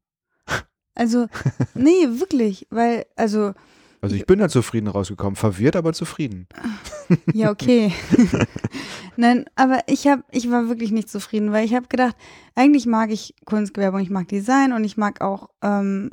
[0.97, 1.27] Also,
[1.75, 3.53] nee, wirklich, weil, also,
[4.01, 6.47] Also ich bin da zufrieden rausgekommen, verwirrt, aber zufrieden.
[7.35, 7.93] ja, okay.
[9.17, 12.15] Nein, aber ich habe, ich war wirklich nicht zufrieden, weil ich habe gedacht,
[12.55, 16.11] eigentlich mag ich Kunstgewerbe und ich mag Design und ich mag auch ähm,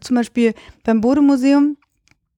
[0.00, 0.52] zum Beispiel
[0.84, 1.76] beim Bode-Museum,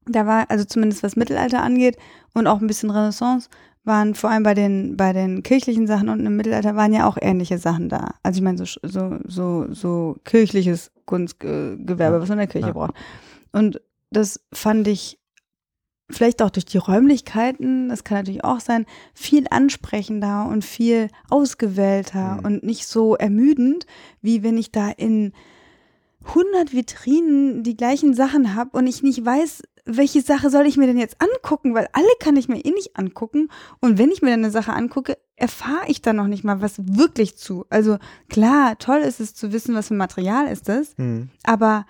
[0.07, 1.97] da war, also zumindest was Mittelalter angeht
[2.35, 3.49] und auch ein bisschen Renaissance,
[3.91, 7.19] waren vor allem bei den, bei den kirchlichen Sachen und im Mittelalter waren ja auch
[7.21, 8.15] ähnliche Sachen da.
[8.23, 12.69] Also ich meine, so, so, so, so kirchliches Kunstgewerbe, Ja, was man in der Kirche
[12.69, 12.73] ja.
[12.73, 12.95] braucht.
[13.53, 13.81] Und
[14.13, 15.19] das fand ich
[16.09, 22.37] vielleicht auch durch die Räumlichkeiten, das kann natürlich auch sein, viel ansprechender und viel ausgewählter
[22.39, 22.45] Mhm.
[22.45, 23.87] und nicht so ermüdend,
[24.23, 25.33] wie wenn ich da in
[26.25, 30.87] 100 Vitrinen die gleichen Sachen habe und ich nicht weiß, welche Sache soll ich mir
[30.87, 33.49] denn jetzt angucken, weil alle kann ich mir eh nicht angucken
[33.81, 36.75] und wenn ich mir dann eine Sache angucke, erfahre ich dann noch nicht mal was
[36.79, 37.67] wirklich zu.
[37.71, 41.31] Also klar, toll ist es zu wissen, was für Material ist das, Hm.
[41.45, 41.87] aber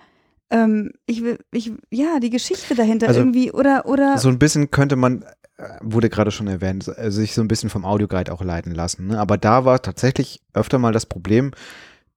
[0.49, 4.69] ähm, ich will, ich, ja, die Geschichte dahinter Also, irgendwie oder, oder, So ein bisschen
[4.69, 5.23] könnte man,
[5.57, 9.07] äh, wurde gerade schon erwähnt, also sich so ein bisschen vom Audioguide auch leiten lassen.
[9.07, 9.19] Ne?
[9.19, 11.51] Aber da war tatsächlich öfter mal das Problem,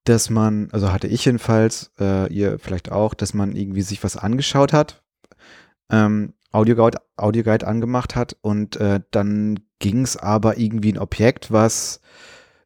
[0.03, 4.17] dass man, also hatte ich jedenfalls, äh, ihr vielleicht auch, dass man irgendwie sich was
[4.17, 5.03] angeschaut hat,
[5.95, 12.01] ähm, Audioguide, Audioguide angemacht hat und äh, dann ging es aber irgendwie ein Objekt, was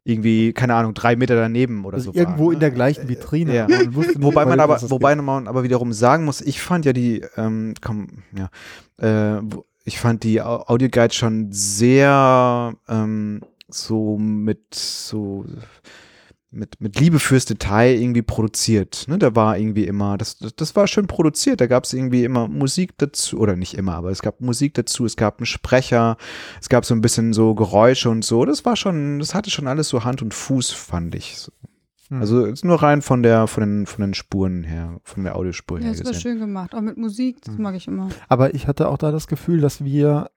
[0.04, 2.60] irgendwie, keine Ahnung, drei Meter daneben oder Also so irgendwo war, in ne?
[2.60, 3.54] der gleichen Vitrine.
[3.54, 3.68] Ja.
[3.68, 7.24] Man nicht, Wobei man aber, wobei man aber wiederum sagen muss, ich fand ja die,
[7.36, 8.48] ähm, komm, ja,
[9.38, 9.42] äh,
[9.84, 15.44] ich fand die Au- Audioguide schon sehr ähm, so mit so
[16.50, 19.04] mit, mit Liebe fürs Detail irgendwie produziert.
[19.06, 19.18] Ne?
[19.18, 21.60] Da war irgendwie immer, das, das, das war schön produziert.
[21.60, 25.04] Da gab es irgendwie immer Musik dazu, oder nicht immer, aber es gab Musik dazu,
[25.04, 26.16] es gab einen Sprecher,
[26.60, 28.44] es gab so ein bisschen so Geräusche und so.
[28.44, 31.36] Das war schon, das hatte schon alles so Hand und Fuß, fand ich.
[31.38, 31.52] So.
[32.08, 32.20] Hm.
[32.20, 35.78] Also jetzt nur rein von der, von den, von den Spuren her, von der Audiospur
[35.78, 37.62] ja, her das war schön gemacht, auch mit Musik, das Mhm.
[37.62, 38.08] mag ich immer.
[38.28, 40.30] Aber ich hatte auch da das Gefühl, dass wir,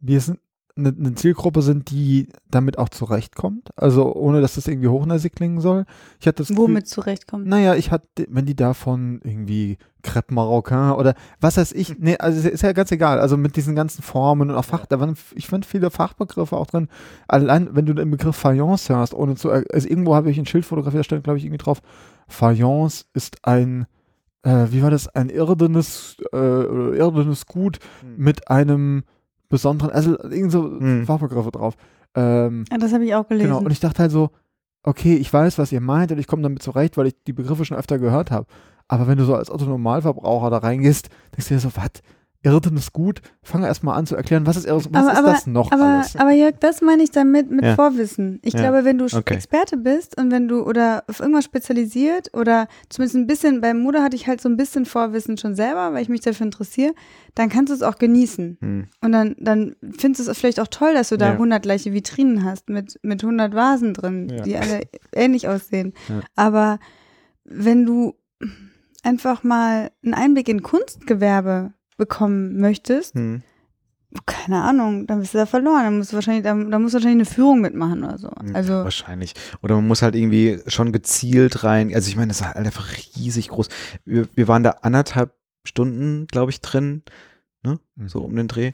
[0.00, 0.40] wir sind
[0.78, 3.70] eine, eine Zielgruppe sind, die damit auch zurechtkommt.
[3.76, 5.84] Also ohne, dass das irgendwie hochnäsig klingen soll.
[6.20, 7.46] Ich hatte das Gefühl, Womit zurechtkommt.
[7.46, 12.48] Naja, ich hatte, wenn die davon irgendwie Crepe Marocain oder was weiß ich, nee, also
[12.48, 13.18] ist ja ganz egal.
[13.18, 16.66] Also mit diesen ganzen Formen und auch Fach, da waren, ich fand viele Fachbegriffe auch
[16.66, 16.88] drin.
[17.26, 20.64] Allein, wenn du den Begriff Fayence hörst, ohne zu, also irgendwo habe ich ein Schild
[20.64, 21.82] fotografiert, da stand, glaube ich, irgendwie drauf,
[22.28, 23.86] Fayence ist ein,
[24.42, 27.78] äh, wie war das, ein irdenes, äh, irdenes Gut
[28.16, 29.02] mit einem
[29.48, 31.06] besonderen, also irgend so Hm.
[31.06, 31.74] Fachbegriffe drauf.
[32.14, 33.48] Ähm, Ja, das habe ich auch gelesen.
[33.50, 34.30] Genau, und ich dachte halt so,
[34.82, 37.64] okay, ich weiß, was ihr meint und ich komme damit zurecht, weil ich die Begriffe
[37.64, 38.46] schon öfter gehört habe.
[38.88, 41.90] Aber wenn du so als Otto-Normalverbraucher da reingehst, denkst du dir so, was?
[42.44, 45.46] Irrtum ist gut, fange erstmal an zu erklären, was ist, was aber, ist aber, das
[45.48, 46.14] noch aber, alles?
[46.16, 47.74] aber Jörg, das meine ich damit mit Ja.
[47.74, 48.38] Vorwissen.
[48.44, 48.60] Ich Ja.
[48.60, 49.34] glaube, wenn du Okay.
[49.34, 54.02] Experte bist und wenn du oder auf irgendwas spezialisiert oder zumindest ein bisschen, bei Mode
[54.04, 56.94] hatte ich halt so ein bisschen Vorwissen schon selber, weil ich mich dafür interessiere,
[57.34, 58.58] dann kannst du es auch genießen.
[58.60, 58.86] Hm.
[59.00, 61.32] Und dann, dann findest du es vielleicht auch toll, dass du da Ja.
[61.32, 64.42] 100 gleiche Vitrinen hast mit, mit 100 Vasen drin, Ja.
[64.42, 64.82] die alle
[65.12, 65.92] ähnlich aussehen.
[66.36, 66.78] Aber
[67.44, 68.14] wenn du
[69.02, 73.42] einfach mal einen Einblick in Kunstgewerbe bekommen möchtest, Hm.
[74.24, 75.82] keine Ahnung, dann bist du da verloren.
[75.84, 78.28] Dann musst du wahrscheinlich, da, da musst du wahrscheinlich eine Führung mitmachen oder so.
[78.28, 79.34] Ja, Also, wahrscheinlich.
[79.60, 81.92] Oder man muss halt irgendwie schon gezielt rein.
[81.94, 83.68] Also ich meine, das ist halt einfach riesig groß.
[84.06, 85.34] Wir, wir waren da anderthalb
[85.64, 87.02] Stunden, glaube ich, drin,
[87.62, 87.78] ne?
[87.96, 88.08] Mhm.
[88.08, 88.70] So um den Dreh.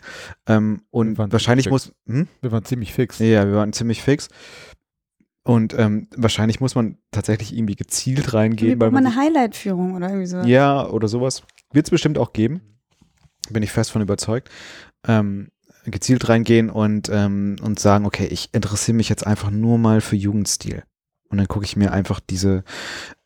[0.46, 1.92] Ähm, und wahrscheinlich muss.
[2.06, 2.28] Hm?
[2.40, 3.18] Wir waren ziemlich fix.
[3.18, 4.28] Ja, wir waren ziemlich fix.
[5.42, 9.94] Und ähm, wahrscheinlich muss man tatsächlich irgendwie gezielt reingehen, weil brauchen mal man eine Highlight-Führung
[9.94, 10.40] oder irgendwie so.
[10.40, 12.60] sich, ja oder sowas wird es bestimmt auch geben.
[13.50, 14.50] Bin ich fest von überzeugt.
[15.06, 15.48] Ähm,
[15.86, 20.16] gezielt reingehen und ähm, und sagen, okay, ich interessiere mich jetzt einfach nur mal für
[20.16, 20.82] Jugendstil.
[21.28, 22.64] Und dann gucke ich mir einfach diese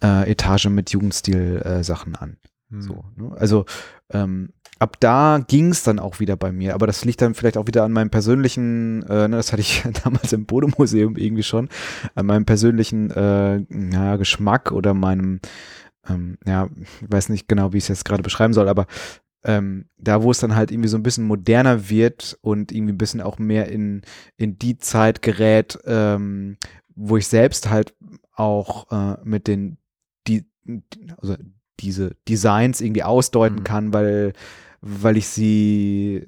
[0.03, 2.39] äh, Etage mit Jugendstil-Sachen an.
[2.71, 2.83] Hm.
[2.83, 3.33] So, ne?
[3.37, 3.65] Also
[4.11, 7.57] ähm, ab da ging es dann auch wieder bei mir, aber das liegt dann vielleicht
[7.57, 11.69] auch wieder an meinem persönlichen, äh, ne, das hatte ich damals im Bodemuseum irgendwie schon,
[12.15, 15.41] an meinem persönlichen äh, ja, Geschmack oder meinem,
[16.09, 16.69] ähm, ja,
[17.03, 18.87] ich weiß nicht genau, wie ich es jetzt gerade beschreiben soll, aber
[19.45, 22.99] ähm, da, wo es dann halt irgendwie so ein bisschen moderner wird und irgendwie ein
[22.99, 24.03] bisschen auch mehr in,
[24.37, 26.57] in die Zeit gerät, ähm,
[26.95, 27.95] wo ich selbst halt
[28.35, 29.79] auch äh, mit den,
[30.27, 30.45] die,
[31.19, 31.37] also
[31.81, 33.65] diese Designs irgendwie ausdeuten Mhm.
[33.65, 34.33] kann, weil,
[34.81, 36.27] weil ich sie,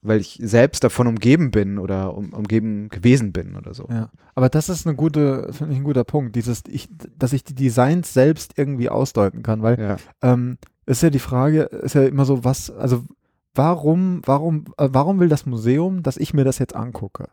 [0.00, 3.86] weil ich selbst davon umgeben bin oder um, umgeben gewesen bin oder so.
[3.90, 6.88] Ja, aber das ist eine gute, finde ich ein guter Punkt, dieses, ich,
[7.18, 9.96] dass ich die Designs selbst irgendwie ausdeuten kann, weil Ja.
[10.22, 13.02] ähm, ist ja die Frage, ist ja immer so, was, also
[13.54, 17.28] warum, warum, äh, warum will das Museum, dass ich mir das jetzt angucke?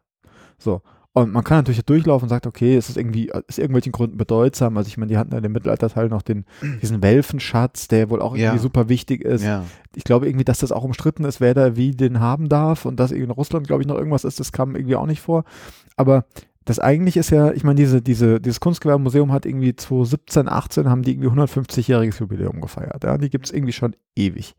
[0.57, 0.81] So.
[1.15, 4.75] Und man kann natürlich durchlaufen und sagt, okay, es ist irgendwie, aus irgendwelchen Gründen bedeutsam.
[4.77, 6.45] Also ich meine, die hatten ja dem Mittelalterteil noch den,
[6.81, 8.57] diesen Welfenschatz, der wohl auch irgendwie Ja.
[8.57, 9.43] super wichtig ist.
[9.43, 9.63] Ja.
[9.95, 12.99] Ich glaube irgendwie, dass das auch umstritten ist, wer da wie den haben darf und
[12.99, 15.43] dass irgendwie in Russland, glaube ich, noch irgendwas ist, das kam irgendwie auch nicht vor.
[15.97, 16.25] Aber
[16.65, 21.01] das eigentlich ist ja, ich meine, diese, diese, dieses Kunstgewerbemuseum hat irgendwie 2017, 18 haben
[21.03, 23.03] die irgendwie 150-jähriges Jubiläum gefeiert.
[23.03, 24.55] Ja, die gibt es irgendwie schon ewig.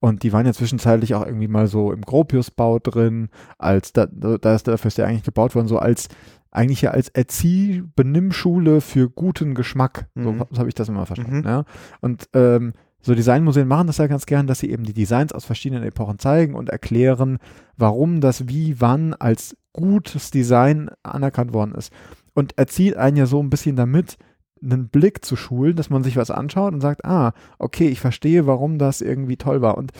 [0.00, 3.28] Und die waren ja zwischenzeitlich auch irgendwie mal so im Gropiusbau drin,
[3.58, 6.08] als da, da ist dafür ist ja eigentlich gebaut worden, so als
[6.50, 10.06] eigentlich ja als Erzieh-Benimmschule für guten Geschmack.
[10.14, 10.44] So, Mhm.
[10.50, 11.38] so habe ich das immer verstanden.
[11.40, 11.44] Mhm.
[11.46, 11.64] Ja.
[12.00, 15.44] Und ähm, so Designmuseen machen das ja ganz gern, dass sie eben die Designs aus
[15.44, 17.38] verschiedenen Epochen zeigen und erklären,
[17.76, 21.92] warum das wie, wann als gutes Design anerkannt worden ist.
[22.34, 24.16] Und erzieht einen ja so ein bisschen damit,
[24.62, 28.46] einen Blick zu schulen, dass man sich was anschaut und sagt, ah, okay, ich verstehe,
[28.46, 29.76] warum das irgendwie toll war.
[29.76, 29.92] Und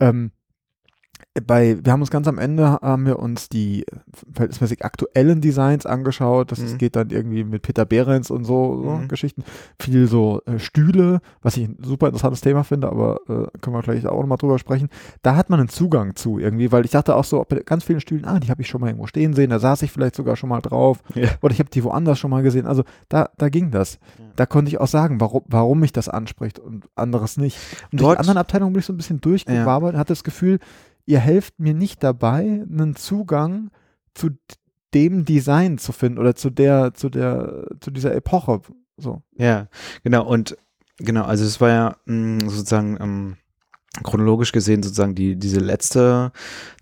[0.00, 0.32] ähm,
[1.46, 3.86] bei, wir haben uns ganz am Ende, haben wir uns die
[4.34, 6.52] verhältnismäßig aktuellen Designs angeschaut.
[6.52, 6.78] Das Mhm.
[6.78, 9.08] geht dann irgendwie mit Peter Behrens und so, so Mhm.
[9.08, 9.42] Geschichten.
[9.80, 13.80] Viel so äh, Stühle, was ich ein super interessantes Thema finde, aber äh, können wir
[13.82, 14.88] gleich auch nochmal drüber sprechen.
[15.22, 18.00] Da hat man einen Zugang zu irgendwie, weil ich dachte auch so, bei ganz vielen
[18.00, 20.36] Stühlen, ah, die habe ich schon mal irgendwo stehen sehen, da saß ich vielleicht sogar
[20.36, 21.28] schon mal drauf Ja.
[21.40, 22.66] oder ich habe die woanders schon mal gesehen.
[22.66, 23.94] Also da, da ging das.
[24.18, 24.24] Ja.
[24.36, 27.56] Da konnte ich auch sagen, warum, warum mich das anspricht und anderes nicht.
[27.90, 30.24] Und durch Dort- die anderen Abteilungen bin ich so ein bisschen durchgewabert und hatte das
[30.24, 30.58] Gefühl,
[31.06, 33.70] ihr helft mir nicht dabei, einen Zugang
[34.14, 34.30] zu
[34.94, 38.60] dem Design zu finden oder zu der, zu der, zu dieser Epoche.
[38.96, 39.22] So.
[39.36, 39.68] Ja,
[40.04, 40.26] genau.
[40.26, 40.56] Und
[40.98, 43.36] genau, also es war ja mh, sozusagen ähm,
[44.02, 46.32] chronologisch gesehen sozusagen die, diese letzte,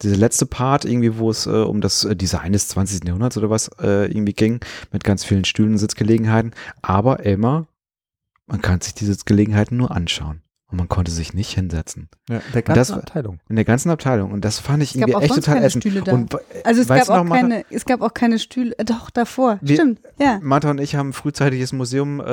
[0.02, 3.04] diese letzte Part irgendwie, wo es äh, um das äh, Design des 20.
[3.04, 4.60] Jahrhunderts oder was äh, irgendwie ging,
[4.92, 6.52] mit ganz vielen Stühlen und Sitzgelegenheiten.
[6.82, 7.66] Aber Elmar,
[8.46, 10.42] man kann sich die Sitzgelegenheiten nur anschauen.
[10.70, 12.08] Und man konnte sich nicht hinsetzen.
[12.28, 13.40] Ja, der das ganzen war- Abteilung.
[13.48, 14.30] In der ganzen Abteilung.
[14.30, 15.82] Und das fand ich Es gab irgendwie auch echt sonst total keine ätzend.
[15.84, 16.12] Stühle da.
[16.12, 19.10] Und, Also es gab auch noch, Martha- keine, es gab auch keine Stühle, äh, doch
[19.10, 20.38] davor, Wir- stimmt, ja.
[20.42, 22.24] Martha und ich haben frühzeitig das Museum äh,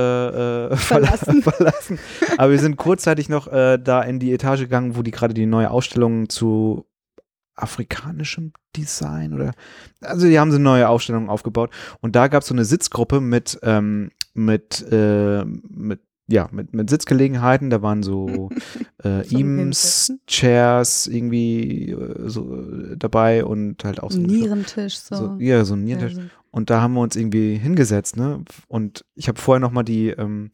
[0.67, 1.41] äh, Verlassen.
[1.41, 1.99] verlassen.
[2.37, 5.45] Aber wir sind kurzzeitig noch äh, da in die Etage gegangen, wo die gerade die
[5.47, 6.85] neue Ausstellung zu
[7.55, 9.53] afrikanischem Design oder
[10.01, 11.71] also die haben so eine neue Ausstellung aufgebaut
[12.01, 13.59] und da gab es so eine Sitzgruppe mit
[14.35, 18.49] mit äh, mit ja mit mit Sitzgelegenheiten da waren so
[19.03, 20.13] äh, Eames.
[20.27, 22.63] Chairs irgendwie äh, so
[22.95, 25.15] dabei und halt auch so, Nierentisch, so.
[25.15, 26.29] so ja so ein Nierentisch Ja, so.
[26.51, 28.43] und da haben wir uns irgendwie hingesetzt, ne?
[28.67, 30.51] Und ich habe vorher noch mal die, ähm,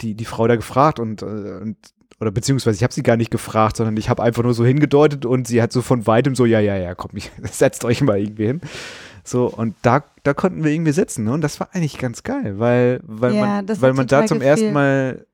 [0.00, 1.76] die, die Frau da gefragt und, äh, und
[2.20, 5.26] oder beziehungsweise ich habe sie gar nicht gefragt, sondern ich habe einfach nur so hingedeutet
[5.26, 7.10] und sie hat so von weitem so, ja, ja, ja, komm,
[7.42, 8.60] setzt euch mal irgendwie hin.
[9.24, 11.32] So, und da, da konnten wir irgendwie sitzen, ne?
[11.32, 14.66] Und das war eigentlich ganz geil, weil, weil Ja, man, weil man da zum ersten
[14.66, 14.74] gefehlt.
[14.74, 15.26] Mal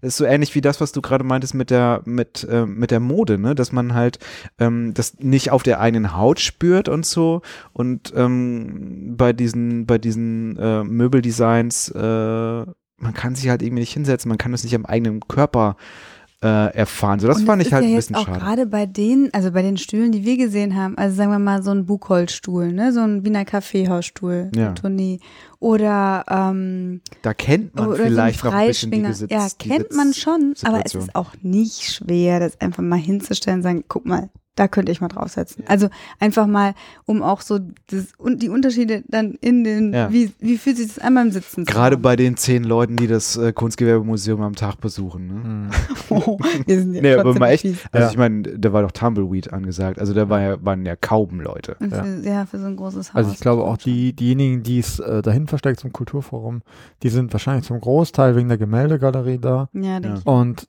[0.00, 2.90] Das ist so ähnlich wie das, was du gerade meintest mit der, mit, äh, mit
[2.90, 3.54] der Mode, ne?
[3.54, 4.18] Dass man halt
[4.58, 7.42] ähm, das nicht auf der eigenen Haut spürt und so.
[7.72, 12.64] Und ähm, bei diesen, bei diesen äh, Möbeldesigns, äh,
[13.00, 16.17] man kann sich halt irgendwie nicht hinsetzen, man kann das nicht am eigenen Körper äh,
[16.46, 17.18] erfahren.
[17.18, 18.38] So, das Und fand ich halt ja ein bisschen auch schade.
[18.38, 21.62] gerade bei denen, also bei den Stühlen, die wir gesehen haben, also sagen wir mal
[21.64, 24.72] so ein Buchholzstuhl, ne, so ein Wiener Kaffeehausstuhl, Ja.
[24.72, 25.18] Tournee.
[25.58, 29.08] Oder ähm, Da kennt man oder vielleicht so ein noch ein bisschen die Freischwinger.
[29.08, 33.58] Gesitz, ja, kennt man schon, aber es ist auch nicht schwer, das einfach mal hinzustellen
[33.58, 35.64] und sagen, guck mal, da könnte ich mal draufsetzen.
[35.68, 35.88] Also
[36.18, 36.74] einfach mal,
[37.06, 37.58] um auch so
[37.90, 40.12] das, und die Unterschiede dann in den, Ja.
[40.12, 41.64] wie, wie fühlt sich das an beim Sitzen?
[41.66, 45.26] zu Gerade bei den zehn Leuten, die das äh, Kunstgewerbemuseum am Tag besuchen.
[45.26, 45.34] Ne?
[45.34, 45.70] Mhm.
[46.10, 47.78] Oh, wir sind ja Nee, aber mal echt, fies.
[47.92, 48.10] also Ja.
[48.10, 49.98] ich meine, da war doch Tumbleweed angesagt.
[49.98, 51.76] Also da war ja, waren ja kaum Leute.
[51.80, 52.02] Ja.
[52.02, 53.16] für, ja, für so ein großes Haus.
[53.16, 56.62] Also ich glaube auch die, diejenigen, die es äh, dahin versteckt zum Kulturforum,
[57.02, 59.68] die sind wahrscheinlich zum Großteil wegen der Gemäldegalerie da.
[59.74, 60.14] Ja, denke Ja.
[60.18, 60.26] ich.
[60.26, 60.68] Und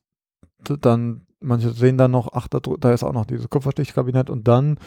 [0.82, 4.78] dann, manche sehen dann noch, ach, da, da ist auch noch dieses Kupferstichkabinett und dann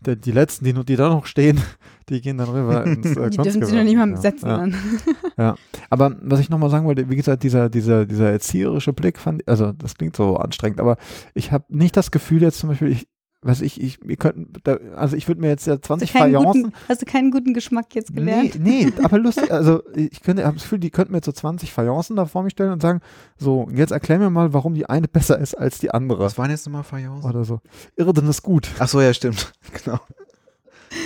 [0.00, 1.60] der, die letzten, die, noch- die da noch stehen,
[2.10, 4.56] die gehen dann rüber ins äh, Die dürfen sich noch nicht mal Ja, besetzen ja.
[5.36, 5.54] dann.
[5.90, 9.72] Aber was ich nochmal sagen wollte, wie gesagt, dieser, dieser, dieser erzieherische Blick fand, also
[9.72, 10.96] das klingt so anstrengend, aber
[11.34, 13.08] ich habe nicht das Gefühl jetzt zum Beispiel, ich,
[13.44, 16.12] weiß ich, ich, wir könnten, da, also ich würde mir jetzt ja Hast du, 20
[16.12, 18.58] keinen Fayencen, guten, hast du keinen guten Geschmack jetzt gelernt?
[18.58, 21.32] Nee, nee, aber lustig, also ich könnte, habe das Gefühl, die könnten mir jetzt so
[21.32, 23.00] 20 Fayencen da vor mich stellen und sagen,
[23.36, 26.24] so, jetzt erklär mir mal, warum die eine besser ist als die andere.
[26.24, 27.28] Was waren jetzt nochmal Fayoncen?
[27.28, 27.60] Oder so.
[27.96, 28.68] Irden ist gut.
[28.78, 29.52] Ach so, ja, stimmt.
[29.84, 29.98] Genau.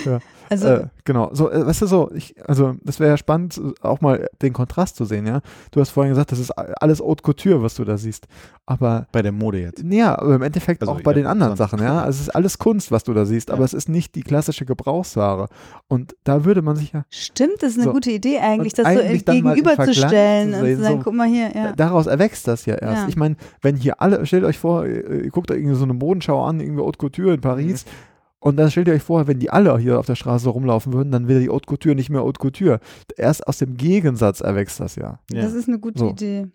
[0.51, 1.29] Also, äh, genau.
[1.31, 4.95] So, äh, weißt du so, ich, also das wäre ja spannend, auch mal den Kontrast
[4.95, 5.41] zu sehen, ja.
[5.69, 8.25] Du hast vorhin gesagt, das ist alles Haute Couture, was du da siehst.
[8.65, 9.83] Aber Bei der Mode jetzt.
[9.87, 11.55] ja, aber im Endeffekt Also, auch bei ja, den anderen.
[11.55, 11.99] Sachen, ja.
[12.03, 13.65] Also es ist alles Kunst, was du da siehst, aber Ja.
[13.65, 15.49] es ist nicht die klassische Gebrauchsware.
[15.87, 17.91] Und da würde man sich ja stimmt, das ist eine so.
[17.93, 21.51] gute Idee eigentlich, das so eigentlich im gegenüberzustellen und zu sagen, so- guck mal hier,
[21.55, 21.73] ja.
[21.73, 23.03] Daraus erwächst das ja erst.
[23.03, 23.07] Ja.
[23.07, 25.93] Ich meine, wenn hier alle, stellt euch vor, ihr, ihr guckt da irgendwie so eine
[25.93, 27.85] Modenschau an, irgendwie Haute Couture in Paris.
[27.85, 28.08] Mhm.
[28.39, 31.11] Und dann stellt ihr euch vor, wenn die alle hier auf der Straße rumlaufen würden,
[31.11, 32.79] dann wäre die Haute Couture nicht mehr Haute Couture.
[33.17, 35.19] Erst aus dem Gegensatz erwächst das ja.
[35.31, 35.41] Ja.
[35.41, 36.09] Das ist eine gute So.
[36.11, 36.47] Idee.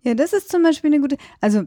[0.00, 1.64] Ja, das ist zum Beispiel eine gute, also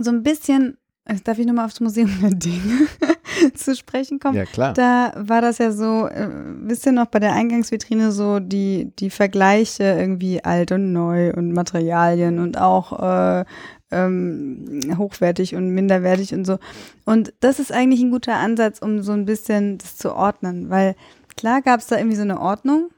[0.00, 2.86] so ein bisschen, äh, darf ich nochmal aufs Museum der Dinge
[3.54, 4.36] zu sprechen kommen?
[4.36, 4.74] ja, klar.
[4.74, 6.28] Da war das ja so, äh,
[6.60, 11.52] wisst ihr noch, bei der Eingangsvitrine so die, die Vergleiche irgendwie alt und neu und
[11.52, 12.92] Materialien und auch
[13.40, 13.44] äh,
[13.90, 16.58] ähm, hochwertig und minderwertig und so.
[17.04, 20.96] Und das ist eigentlich ein guter Ansatz, um so ein bisschen das zu ordnen, weil
[21.36, 22.90] klar gab es da irgendwie so eine Ordnung,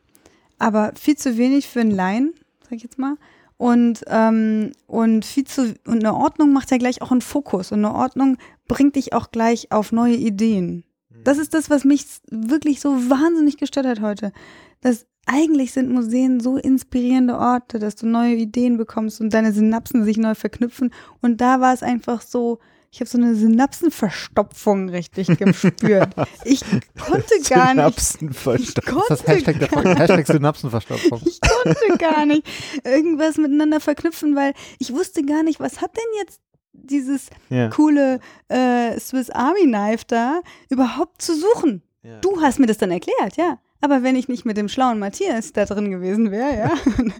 [0.58, 3.16] aber viel zu wenig für einen Laien, sag ich jetzt mal.
[3.56, 7.72] Und, ähm, und viel zu, und eine Ordnung macht ja gleich auch einen Fokus.
[7.72, 8.36] Und eine Ordnung
[8.68, 10.84] bringt dich auch gleich auf neue Ideen.
[11.24, 14.32] Das ist das, was mich wirklich so wahnsinnig gestört hat heute.
[14.80, 20.02] Dass eigentlich sind Museen so inspirierende Orte, dass du neue Ideen bekommst und deine Synapsen
[20.04, 20.92] sich neu verknüpfen.
[21.20, 22.58] Und da war es einfach so,
[22.90, 26.14] ich habe so eine Synapsenverstopfung richtig gespürt.
[26.44, 26.60] Ich
[26.98, 28.00] konnte gar nicht.
[28.00, 28.54] Synapsenverstopfung.
[28.62, 31.20] Ich Das ist das konnte Hashtag, der Folge, Hashtag Synapsenverstopfung.
[31.26, 32.48] ich konnte gar nicht
[32.84, 36.40] irgendwas miteinander verknüpfen, weil ich wusste gar nicht, was hat denn jetzt
[36.72, 37.68] dieses Ja.
[37.68, 41.82] coole äh, Swiss Army Knife da überhaupt zu suchen?
[42.02, 42.18] Ja.
[42.20, 43.58] Du hast mir das dann erklärt, ja.
[43.80, 46.70] Aber wenn ich nicht mit dem schlauen Matthias da drin gewesen wäre, ja,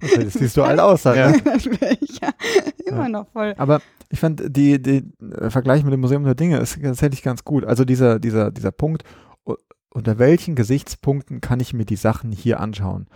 [0.24, 1.04] Das siehst du alt aus.
[1.04, 1.30] Halt, Ja.
[1.30, 1.40] ne?
[1.44, 2.30] dann wäre ich ja
[2.86, 3.08] immer Ja.
[3.08, 3.54] noch voll.
[3.58, 3.80] Aber
[4.10, 5.04] ich fand die, die
[5.38, 7.64] äh, Vergleich mit dem Museum der Dinge ist tatsächlich ganz gut.
[7.64, 9.04] Also dieser, dieser, dieser Punkt,
[9.90, 13.06] unter welchen Gesichtspunkten kann ich mir die Sachen hier anschauen?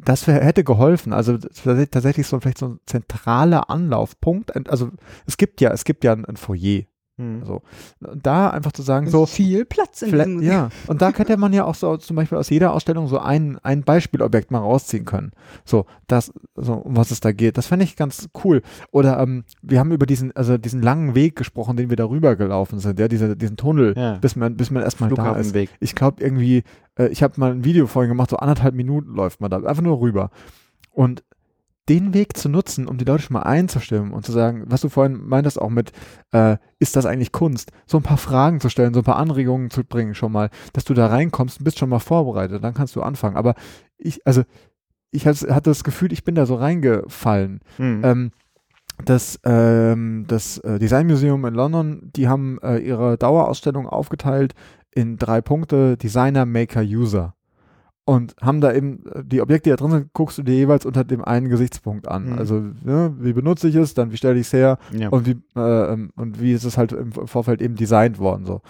[0.00, 1.12] Das wär, hätte geholfen.
[1.12, 4.54] Also tats- tatsächlich so vielleicht so ein zentraler Anlaufpunkt.
[4.70, 4.90] Also
[5.26, 6.82] es gibt ja, es gibt ja ein, ein Foyer.
[7.16, 7.44] Mhm.
[7.44, 7.62] So.
[8.00, 10.52] Und da einfach zu sagen, so, viel Platz in diesem Museum.
[10.52, 13.58] ja, und da könnte man ja auch so zum Beispiel aus jeder Ausstellung so ein,
[13.62, 15.32] ein Beispielobjekt mal rausziehen können.
[15.64, 17.56] So, das, so, um was es da geht.
[17.56, 18.62] Das fände ich ganz cool.
[18.90, 22.80] Oder ähm, wir haben über diesen, also diesen langen Weg gesprochen, den wir darüber gelaufen
[22.80, 24.14] sind, ja, diese, diesen Tunnel, Ja.
[24.14, 25.54] bis man, bis man erstmal da ist.
[25.80, 26.64] Ich glaube irgendwie,
[26.98, 29.82] äh, ich habe mal ein Video vorhin gemacht, so anderthalb Minuten läuft man da, einfach
[29.82, 30.30] nur rüber.
[30.90, 31.22] Und
[31.88, 34.88] den Weg zu nutzen, um die Leute schon mal einzustimmen und zu sagen, was du
[34.88, 35.92] vorhin meintest auch mit,
[36.32, 37.72] äh, ist das eigentlich Kunst?
[37.86, 40.84] So ein paar Fragen zu stellen, so ein paar Anregungen zu bringen schon mal, dass
[40.84, 43.36] du da reinkommst und bist schon mal vorbereitet, dann kannst du anfangen.
[43.36, 43.54] Aber
[43.98, 44.42] ich, also,
[45.10, 47.60] ich hatte das Gefühl, ich bin da so reingefallen.
[47.78, 48.00] Mhm.
[48.02, 48.30] Ähm,
[49.04, 54.54] das, ähm, das äh, Design Museum in London, die haben äh, ihre Dauerausstellung aufgeteilt
[54.92, 57.34] in drei Punkte: Designer, Maker, User.
[58.06, 60.84] Und haben da eben äh, die Objekte, die da drin sind, guckst du dir jeweils
[60.84, 62.32] unter dem einen Gesichtspunkt an.
[62.32, 62.38] Mhm.
[62.38, 65.08] Also, ne, wie benutze ich es, dann wie stelle ich es her ja.
[65.08, 68.44] und wie, äh, ähm, und wie ist es halt im Vorfeld eben designt worden.
[68.44, 68.60] so.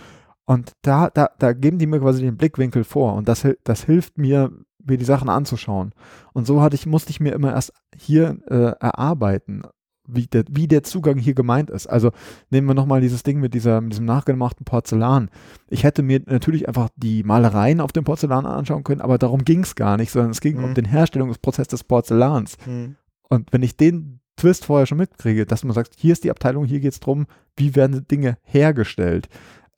[0.47, 4.19] Und da, da, da geben die mir quasi den Blickwinkel vor und das, das hilft
[4.19, 5.93] mir, mir die Sachen anzuschauen.
[6.33, 9.63] Und so hatte ich, musste ich mir immer erst hier äh, erarbeiten,
[10.07, 11.87] wie der, wie der Zugang hier gemeint ist.
[11.87, 12.11] Also
[12.51, 15.31] nehmen wir nochmal dieses Ding mit, dieser, mit diesem nachgemachten Porzellan.
[15.69, 19.61] Ich hätte mir natürlich einfach die Malereien auf dem Porzellan anschauen können, aber darum ging
[19.61, 20.65] es gar nicht, sondern es ging Mhm.
[20.65, 22.57] um den Herstellungsprozess des Porzellans.
[22.65, 22.97] Hm.
[23.29, 26.65] Und wenn ich den Twist vorher schon mitkriege, dass man sagt, hier ist die Abteilung,
[26.65, 27.27] hier geht es drum,
[27.57, 29.29] wie werden Dinge hergestellt,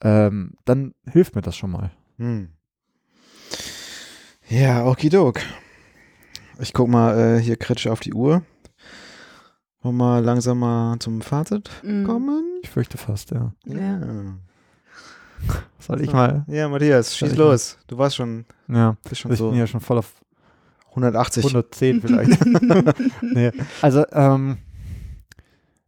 [0.01, 1.91] ähm, dann hilft mir das schon mal.
[2.17, 2.49] Hm.
[4.49, 5.39] Ja, okidok.
[6.59, 8.41] Ich guck mal äh, hier kritisch auf die Uhr.
[9.87, 12.03] Wollen wir mal langsam mal zum Fazit Mhm.
[12.03, 12.43] kommen?
[12.61, 13.53] Ich fürchte fast, ja.
[13.65, 14.01] Ja.
[15.79, 16.43] Soll ich mal?
[16.47, 17.77] Ja, Matthias, schieß los.
[17.87, 20.11] Du warst schon, Ja, bist schon ich so bin ja schon voll auf
[20.89, 21.45] 180.
[21.45, 22.37] 110 vielleicht.
[23.21, 24.57] nee, also ähm,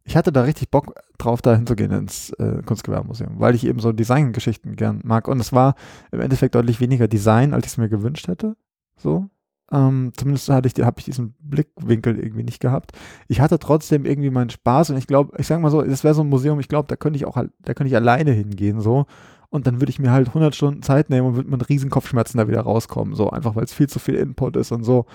[0.04, 3.92] ich hatte da richtig Bock drauf, da hinzugehen ins äh, Kunstgewerbemuseum, weil ich eben so
[3.92, 5.28] Designgeschichten gern mag.
[5.28, 5.74] Und es war
[6.10, 8.56] im Endeffekt deutlich weniger Design, als ich es mir gewünscht hätte.
[8.96, 9.28] So.
[9.72, 12.92] Ähm, zumindest hatte ich, habe ich diesen Blickwinkel irgendwie nicht gehabt.
[13.28, 16.14] Ich hatte trotzdem irgendwie meinen Spaß und ich glaube, ich sage mal so, das wäre
[16.14, 19.06] so ein Museum, ich glaube, da könnte ich auch, da könnte ich alleine hingehen, so.
[19.48, 22.38] Und dann würde ich mir halt 100 Stunden Zeit nehmen und würde mit riesen Kopfschmerzen
[22.38, 23.30] da wieder rauskommen, so.
[23.30, 25.06] Einfach, weil es viel zu viel Input ist und so.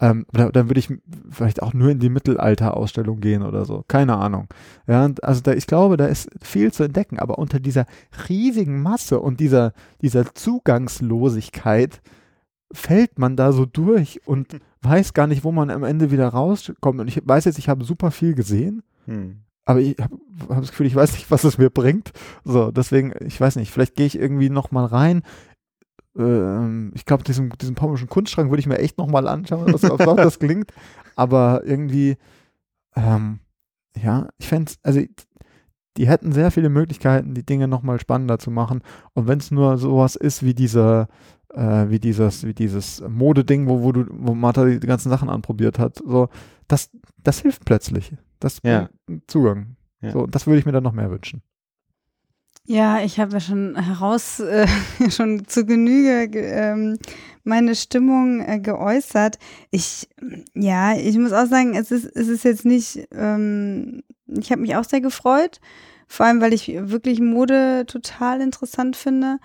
[0.00, 0.88] Ähm, dann würde ich
[1.30, 3.84] vielleicht auch nur in die Mittelalter-Ausstellung gehen oder so.
[3.88, 4.46] Keine Ahnung.
[4.86, 7.86] Ja, also da, ich glaube, da ist viel zu entdecken, aber unter dieser
[8.28, 12.00] riesigen Masse und dieser, dieser Zugangslosigkeit
[12.72, 17.00] fällt man da so durch und weiß gar nicht, wo man am Ende wieder rauskommt.
[17.00, 19.40] Und ich weiß jetzt, ich habe super viel gesehen, Hm.
[19.64, 22.12] aber ich habe hab das Gefühl, ich weiß nicht, was es mir bringt.
[22.44, 25.22] So, deswegen, ich weiß nicht, vielleicht gehe ich irgendwie noch mal rein.
[26.16, 29.84] Ähm, ich glaube, diesen, diesen pommerschen Kunstschrank würde ich mir echt noch mal anschauen, was
[29.84, 30.72] auf das klingt.
[31.16, 32.16] Aber irgendwie,
[32.94, 33.40] ähm,
[33.96, 35.00] ja, ich fände also
[35.96, 38.82] die hätten sehr viele Möglichkeiten, die Dinge noch mal spannender zu machen.
[39.14, 41.08] Und wenn es nur sowas ist wie dieser,
[41.54, 45.78] äh, wie dieses, wie dieses Modeding, wo, wo du, wo Martha die ganzen Sachen anprobiert
[45.78, 46.28] hat, so,
[46.68, 46.90] das,
[47.22, 48.12] das hilft plötzlich.
[48.40, 48.88] Das Ja.
[49.26, 49.76] Zugang.
[50.00, 50.12] Ja.
[50.12, 51.42] So, das würde ich mir dann noch mehr wünschen.
[52.64, 54.66] Ja, ich habe ja schon heraus, äh,
[55.10, 56.98] schon zu Genüge ge- ähm,
[57.42, 59.38] meine Stimmung äh, geäußert.
[59.70, 60.08] Ich,
[60.54, 64.76] ja, ich muss auch sagen, es ist, es ist jetzt nicht, ähm, ich habe mich
[64.76, 65.60] auch sehr gefreut,
[66.08, 69.38] vor allem, weil ich wirklich Mode total interessant finde.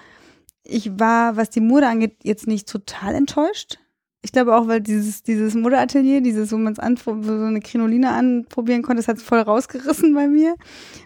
[0.63, 3.79] Ich war, was die Mode angeht, jetzt nicht total enttäuscht.
[4.25, 8.81] Ich glaube auch, weil dieses, dieses Modeatelier, dieses, wo man es so eine Krinoline anprobieren
[8.81, 10.55] konnte, das hat es voll rausgerissen bei mir.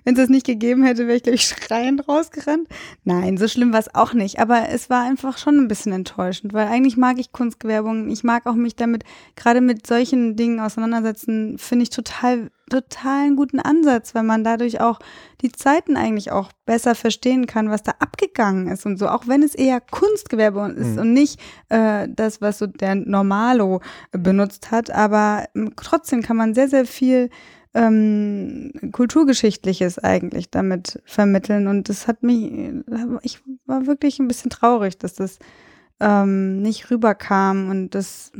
[0.03, 2.67] Wenn es das nicht gegeben hätte, wäre ich, glaube ich, schreiend rausgerannt.
[3.05, 4.39] Nein, so schlimm war es auch nicht.
[4.39, 8.11] Aber es war einfach schon ein bisschen enttäuschend, weil eigentlich mag ich Kunstgewerbung.
[8.11, 9.03] Ich mag auch mich damit,
[9.35, 14.81] gerade mit solchen Dingen auseinandersetzen, finde ich total, total einen guten Ansatz, weil man dadurch
[14.81, 14.99] auch
[15.41, 19.07] die Zeiten eigentlich auch besser verstehen kann, was da abgegangen ist und so.
[19.07, 20.99] Auch wenn es eher Kunstgewerbe ist Mhm.
[20.99, 21.39] und nicht
[21.69, 24.91] äh, das, was so der Normalo benutzt hat.
[24.91, 27.29] Aber ähm, trotzdem kann man sehr, sehr viel
[27.73, 31.67] ähm, Kulturgeschichtliches eigentlich damit vermitteln.
[31.67, 32.51] Und das hat mich,
[33.21, 35.39] ich war wirklich ein bisschen traurig, dass das
[35.99, 37.69] ähm, nicht rüberkam.
[37.69, 38.31] Und das,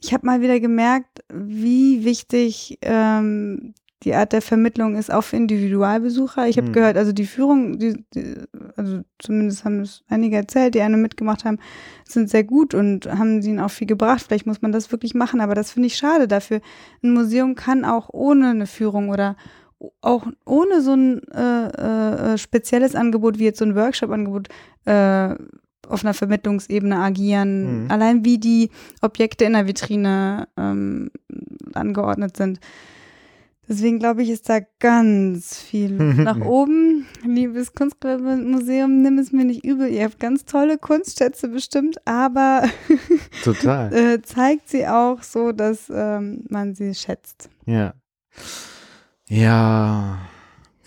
[0.00, 5.36] ich habe mal wieder gemerkt, wie wichtig ähm, die Art der Vermittlung ist auch für
[5.36, 6.48] Individualbesucher.
[6.48, 6.72] Ich habe Hm.
[6.72, 8.34] gehört, also die Führung, die, die,
[8.76, 11.58] also zumindest haben es einige erzählt, die eine mitgemacht haben,
[12.08, 14.22] sind sehr gut und haben ihnen auch viel gebracht.
[14.26, 16.60] Vielleicht muss man das wirklich machen, aber das finde ich schade dafür.
[17.02, 19.36] Ein Museum kann auch ohne eine Führung oder
[20.00, 24.48] auch ohne so ein äh, äh, spezielles Angebot wie jetzt so ein Workshop-Angebot
[24.86, 25.34] äh,
[25.90, 27.84] auf einer Vermittlungsebene agieren.
[27.84, 27.90] Mhm.
[27.90, 28.70] Allein wie die
[29.00, 31.10] Objekte in der Vitrine ähm,
[31.74, 32.60] angeordnet sind.
[33.70, 37.06] Deswegen glaube ich, ist da ganz viel nach oben.
[37.24, 39.88] Liebes Kunstmuseum, nimm es mir nicht übel.
[39.88, 42.64] Ihr habt ganz tolle Kunstschätze bestimmt, aber
[43.44, 43.94] Total.
[43.94, 47.48] äh, zeigt sie auch so, dass ähm, man sie schätzt.
[47.64, 47.94] Ja.
[49.28, 50.18] Ja.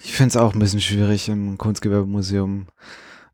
[0.04, 2.68] Ich finde es auch ein bisschen schwierig im Kunstgewerbemuseum,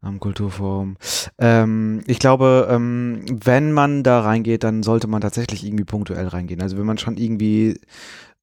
[0.02, 0.98] am Kulturforum.
[1.38, 6.62] Ähm, ich glaube, ähm, wenn man da reingeht, dann sollte man tatsächlich irgendwie punktuell reingehen.
[6.62, 7.80] Also wenn man schon irgendwie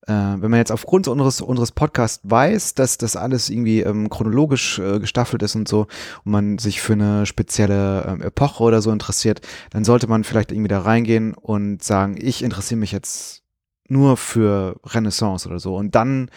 [0.07, 4.79] äh, wenn man jetzt aufgrund unseres, unseres Podcasts weiß, dass das alles irgendwie ähm, chronologisch
[4.79, 5.89] äh, gestaffelt ist und so
[6.25, 9.41] und man sich für eine spezielle ähm, Epoche oder so interessiert,
[9.71, 13.43] dann sollte man vielleicht irgendwie da reingehen und sagen, ich interessiere mich jetzt
[13.89, 15.77] nur für Renaissance oder so.
[15.77, 16.31] Und dann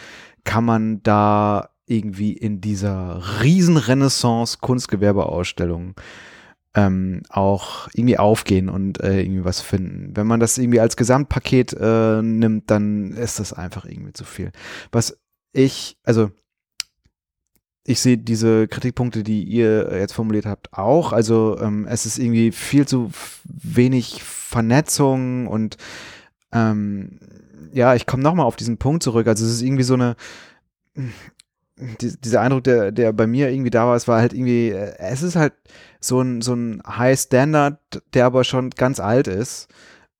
[0.44, 5.96] kann man da irgendwie in dieser riesen Renaissance-Kunstgewerbeausstellung
[6.74, 10.16] ähm, auch irgendwie aufgehen und äh, irgendwie was finden.
[10.16, 14.52] Wenn man das irgendwie als Gesamtpaket äh, nimmt, dann ist das einfach irgendwie zu viel.
[14.92, 15.18] Was
[15.52, 16.30] ich, also
[17.84, 21.12] ich sehe diese Kritikpunkte, die ihr jetzt formuliert habt, auch.
[21.12, 23.10] Also ähm, es ist irgendwie viel zu
[23.44, 25.76] wenig Vernetzung und
[26.52, 27.18] ähm,
[27.72, 29.26] ja, ich komme nochmal auf diesen Punkt zurück.
[29.26, 30.14] Also es ist irgendwie so eine,
[32.00, 34.94] die, dieser Eindruck, der, der bei mir irgendwie da war, es war halt irgendwie, äh,
[34.98, 35.54] es ist halt
[36.00, 37.78] so ein, so ein High Standard,
[38.14, 39.68] der aber schon ganz alt ist.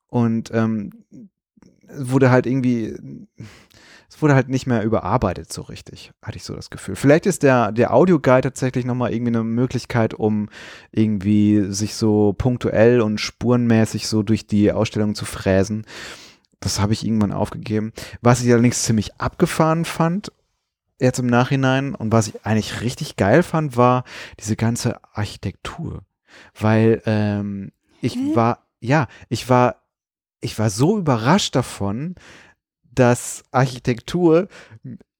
[0.08, 0.90] Und ähm,
[1.92, 2.96] wurde halt irgendwie,
[4.08, 6.96] es wurde halt nicht mehr überarbeitet so richtig, hatte ich so das Gefühl.
[6.96, 10.48] Vielleicht ist der, der Audioguide tatsächlich nochmal irgendwie eine Möglichkeit, um
[10.92, 15.84] irgendwie sich so punktuell und spurenmäßig so durch die Ausstellung zu fräsen.
[16.60, 17.92] Das habe ich irgendwann aufgegeben.
[18.20, 20.32] Was ich allerdings ziemlich abgefahren fand,
[21.00, 24.04] jetzt im Nachhinein, und was ich eigentlich richtig geil fand, war
[24.38, 26.02] diese ganze Architektur.
[26.58, 28.34] Weil ähm, ich Hä?
[28.34, 29.82] war, ja, ich war,
[30.40, 32.14] ich war so überrascht davon,
[32.92, 34.48] dass Architektur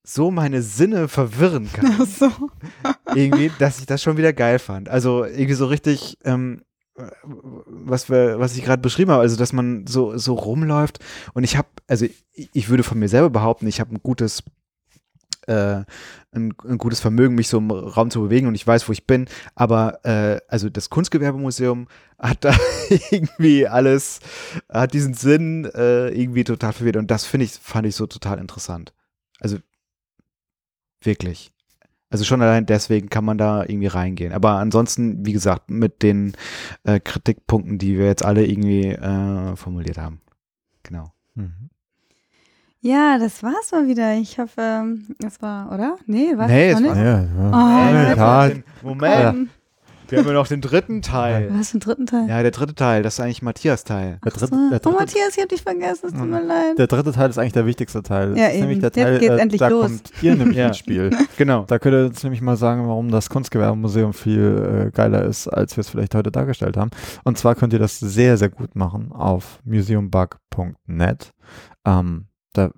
[0.03, 2.31] so meine Sinne verwirren kann so.
[3.15, 4.89] irgendwie, dass ich das schon wieder geil fand.
[4.89, 6.63] Also irgendwie so richtig, ähm,
[7.67, 10.99] was wir, was ich gerade beschrieben habe, also dass man so so rumläuft
[11.33, 14.43] und ich habe, also ich, ich würde von mir selber behaupten, ich habe ein gutes
[15.47, 15.85] äh,
[16.33, 19.07] ein, ein gutes Vermögen, mich so im Raum zu bewegen und ich weiß, wo ich
[19.07, 19.27] bin.
[19.55, 21.89] Aber äh, also das Kunstgewerbemuseum
[22.19, 22.55] hat da
[23.11, 24.21] irgendwie alles,
[24.69, 28.39] hat diesen Sinn äh, irgendwie total verwirrt und das finde ich, fand ich so total
[28.39, 28.93] interessant.
[29.41, 29.59] Also
[31.03, 31.53] wirklich.
[32.11, 34.33] Also schon allein deswegen kann man da irgendwie reingehen.
[34.33, 36.33] Aber ansonsten, wie gesagt, mit den
[36.83, 40.21] äh, Kritikpunkten, die wir jetzt alle irgendwie äh, formuliert haben.
[40.83, 41.13] Genau.
[41.35, 41.71] Mhm.
[42.83, 44.15] Ja, das war's mal wieder.
[44.15, 45.97] Ich hoffe, ähm, es war, oder?
[46.07, 46.95] Nee, war Nee, noch es nicht?
[46.97, 47.27] war- Ja, ja.
[47.53, 48.17] Oh, ja, Leute.
[48.17, 48.53] Tag.
[48.83, 49.51] Moment,
[50.09, 51.51] wir haben ja noch den dritten Teil.
[51.53, 52.27] Was für einen dritten Teil?
[52.29, 54.19] Ja, der dritte Teil, das ist eigentlich Matthias Teil.
[54.25, 54.57] Der dritte, so.
[54.71, 56.79] der, Oh, dritte, Matthias, ich hab dich vergessen, es tut mir leid.
[56.79, 58.31] der dritte Teil ist eigentlich der wichtigste Teil.
[58.31, 58.81] Das Ja, ist nämlich eben.
[58.81, 59.83] der Jetzt Teil, geht's äh, endlich da los.
[59.87, 60.67] kommt ihr nämlich Ja.
[60.69, 61.11] ins Spiel.
[61.37, 61.65] Genau.
[61.69, 65.77] Da könnt ihr uns nämlich mal sagen, warum das Kunstgewerbemuseum viel äh, geiler ist, als
[65.77, 66.91] wir es vielleicht heute dargestellt haben.
[67.25, 71.31] Und zwar könnt ihr das sehr, sehr gut machen auf museumbug.net.
[71.87, 72.71] Ähm, da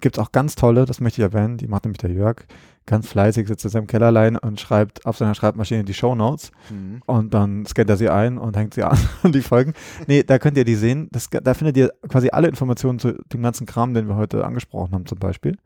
[0.00, 2.44] gibt's auch ganz tolle, das möchte ich erwähnen, die macht nämlich der Jörg,
[2.86, 7.02] ganz fleißig, sitzt in seinem Kellerlein und schreibt auf seiner Schreibmaschine die Shownotes Mhm.
[7.06, 9.72] und dann scannt er sie ein und hängt sie an und die Folgen.
[10.06, 11.08] Nee, da könnt ihr die sehen.
[11.10, 14.92] Das, da findet ihr quasi alle Informationen zu dem ganzen Kram, den wir heute angesprochen
[14.92, 15.56] haben zum Beispiel.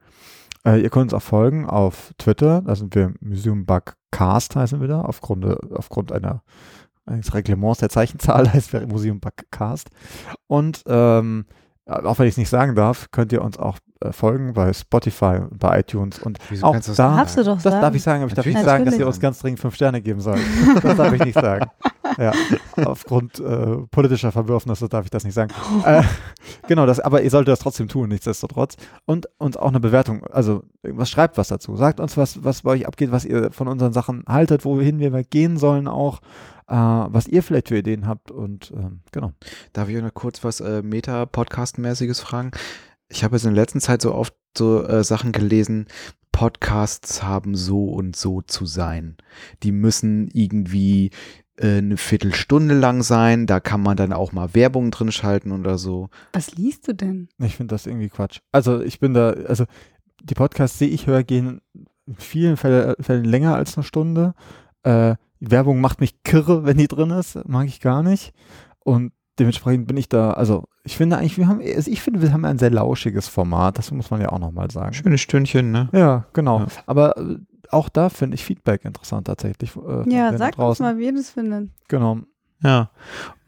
[0.65, 4.81] Äh, ihr könnt uns auch folgen auf Twitter, da sind wir Museum Bug Cast heißen
[4.81, 6.43] wir da, aufgrund, aufgrund einer
[7.07, 9.91] eines Reglements der Zeichenzahl heißt wir Museum Bug Cast.
[10.47, 11.45] Und ähm,
[11.91, 15.41] auch wenn ich es nicht sagen darf, könnt ihr uns auch äh, folgen bei Spotify
[15.51, 17.82] und bei iTunes und Wieso auch da, Darfst du doch das sagen.
[17.82, 20.01] darf ich sagen, aber ich darf nicht sagen, dass ihr uns ganz dringend fünf Sterne
[20.01, 20.41] geben sollt.
[20.82, 21.66] Das darf ich nicht sagen.
[22.18, 22.32] Ja,
[22.84, 25.53] aufgrund äh, politischer Verwürfnisse darf ich das nicht sagen.
[25.84, 26.03] Äh,
[26.66, 28.76] genau, das, aber ihr solltet das trotzdem tun, nichtsdestotrotz.
[29.07, 31.76] Und uns auch eine Bewertung, also was schreibt was dazu.
[31.76, 35.11] Sagt uns, was, was bei euch abgeht, was ihr von unseren Sachen haltet, wohin wir
[35.22, 39.33] gehen sollen auch, äh, was ihr vielleicht für Ideen habt und ähm, genau.
[39.73, 42.53] Darf ich noch kurz was äh, Meta-Podcast-mäßiges fragen?
[43.09, 45.87] Ich habe jetzt in der letzten Zeit so oft so äh, Sachen gelesen,
[46.33, 49.16] Podcasts haben so und so zu sein.
[49.62, 51.11] Die müssen irgendwie
[51.57, 55.77] äh, eine Viertelstunde lang sein, da kann man dann auch mal Werbung drin schalten oder
[55.77, 56.09] so.
[56.33, 57.29] Was liest du denn?
[57.39, 58.41] Ich finde das irgendwie Quatsch.
[58.53, 59.64] Also ich bin da, also
[60.23, 61.61] die Podcasts, die ich höre, gehen
[62.07, 64.35] in vielen Fällen, Fällen länger als eine Stunde.
[64.83, 68.32] Äh, die Werbung macht mich kirre, wenn die drin ist, mag ich gar nicht.
[68.80, 72.32] Und dementsprechend bin ich da, also ich finde eigentlich, wir haben, also ich finde, wir
[72.32, 74.93] haben ein sehr lauschiges Format, das muss man ja auch nochmal sagen.
[74.93, 75.88] Schönes Stündchen, ne?
[75.93, 76.61] Ja, genau.
[76.61, 76.66] Ja.
[76.86, 77.36] Aber äh,
[77.70, 79.74] auch da finde ich Feedback interessant tatsächlich.
[79.76, 80.84] Äh, Ja, sag uns draußen.
[80.86, 81.70] mal, wie ihr das findet.
[81.88, 82.18] Genau.
[82.62, 82.91] Ja.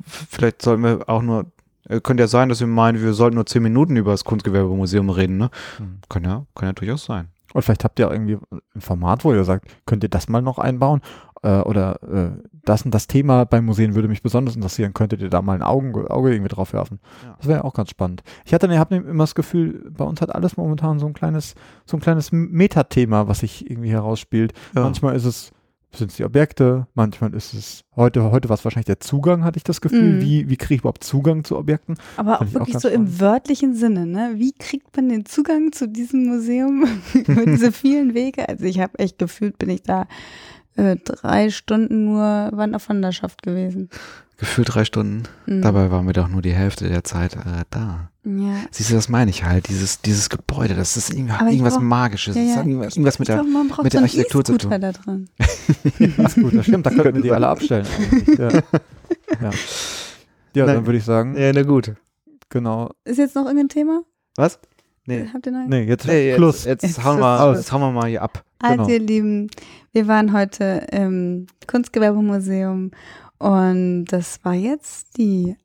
[0.03, 1.53] Vielleicht sollten wir auch nur,
[1.89, 5.11] äh, könnte ja sein, dass wir meinen, wir sollten nur zehn Minuten über das Kunstgewerbemuseum
[5.11, 5.51] reden, ne?
[5.79, 5.99] Hm.
[6.09, 7.29] Kann ja, kann ja durchaus sein.
[7.53, 8.39] Und vielleicht habt ihr auch irgendwie
[8.75, 11.03] ein Format, wo ihr sagt, könnt ihr das mal noch einbauen?
[11.43, 12.31] Äh, oder äh,
[12.65, 14.95] das und das Thema bei Museen würde mich besonders interessieren.
[14.95, 17.01] Könntet ihr da mal ein Augen, Auge irgendwie drauf werfen?
[17.25, 17.35] Ja.
[17.39, 18.23] Das wäre ja auch ganz spannend.
[18.45, 21.55] Ich hatte, ich habe immer das Gefühl, bei uns hat alles momentan so ein kleines,
[21.85, 24.53] so ein kleines Metathema, was sich irgendwie herausspielt.
[24.75, 24.83] Ja.
[24.83, 25.53] Manchmal ist es
[25.95, 29.59] sind es die Objekte, manchmal ist es heute heute war es wahrscheinlich der Zugang, hatte
[29.59, 30.15] ich das Gefühl.
[30.15, 30.21] Mhm.
[30.23, 31.97] Wie wie kriege ich überhaupt Zugang zu Objekten?
[32.17, 33.21] Aber auch ich auch wirklich ganz so im spannend.
[33.21, 34.33] wörtlichen Sinne, ne?
[34.37, 38.49] Wie kriegt man den Zugang zu diesem Museum über diese vielen Wege?
[38.49, 40.07] Also ich habe echt gefühlt, bin ich da
[40.77, 43.91] äh, drei Stunden nur Wand auf Wanderschaft gewesen.
[44.39, 45.23] Gefühlt drei Stunden.
[45.47, 45.63] Mhm.
[45.63, 48.11] Dabei waren wir doch nur die Hälfte der Zeit äh, da.
[48.25, 48.55] Ja.
[48.71, 52.35] Siehst du, das meine ich halt, dieses, dieses Gebäude, das ist ich irgendwas brauch- Magisches,
[52.37, 52.57] Ja, das ja.
[52.59, 54.71] hat irgendwas, irgendwas mit Ich der, glaub, man braucht mit der Architektur zu tun.
[54.81, 55.29] da drin.
[55.39, 55.57] Das
[56.37, 57.87] ist gut, das stimmt, da könnten wir die alle abstellen.
[57.99, 58.39] eigentlich.
[58.39, 58.61] Ja, ja.
[60.55, 60.75] ja Nein.
[60.77, 61.93] dann würde ich sagen, Ja, na gut.
[62.49, 62.91] genau.
[63.05, 64.03] Ist jetzt noch irgendein Thema?
[64.37, 64.59] Was?
[65.05, 65.27] Nee.
[65.35, 65.67] Habt ihr noch?
[65.67, 66.65] Nee, jetzt Nee, jetzt, Schluss.
[66.65, 68.45] Jetzt, Jetzt hauen, ist wir, jetzt hauen wir mal hier ab.
[68.63, 68.89] Also Genau.
[68.89, 69.51] ihr Lieben,
[69.93, 72.91] wir waren heute im Kunstgewerbemuseum
[73.39, 75.57] und das war jetzt die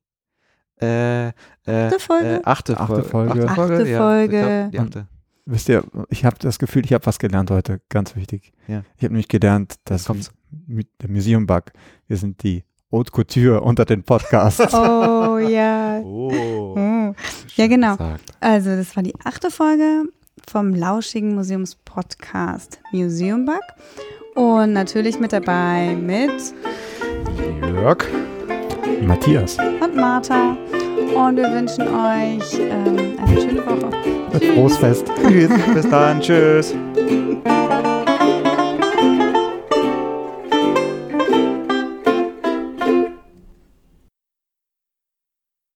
[0.82, 1.32] Äh, äh,
[1.68, 2.28] Achte Folge?
[2.28, 3.46] Äh, achte, Achte Fol- Folge.
[3.48, 3.74] Achte Folge.
[3.78, 4.70] Achte ja, Folge.
[4.72, 5.08] Glaub, achte.
[5.46, 8.52] Wisst ihr, ich habe das Gefühl, ich habe was gelernt heute, ganz wichtig.
[8.68, 8.84] Ja.
[8.98, 10.32] Ich habe nämlich gelernt, dass kommt's.
[10.68, 11.72] mit der Museum Bug,
[12.08, 14.60] wir sind die Haute Couture unter den Podcasts.
[14.74, 16.00] Oh ja.
[16.04, 16.76] Oh.
[16.78, 17.14] Oh.
[17.56, 17.92] Ja, genau.
[17.98, 18.34] Gesagt.
[18.40, 20.04] Also, das war die achte Folge
[20.50, 23.62] vom lauschigen Museumspodcast Museum Bug.
[24.36, 26.32] Und natürlich mit dabei mit
[27.62, 28.06] Jörg.
[29.02, 30.58] Matthias, und Martha.
[31.16, 34.54] Und wir wünschen euch ähm, eine schöne Woche.
[34.54, 35.06] Großfest.
[35.28, 35.50] Tschüss.
[35.74, 36.20] Bis dann.
[36.22, 36.76] Tschüss.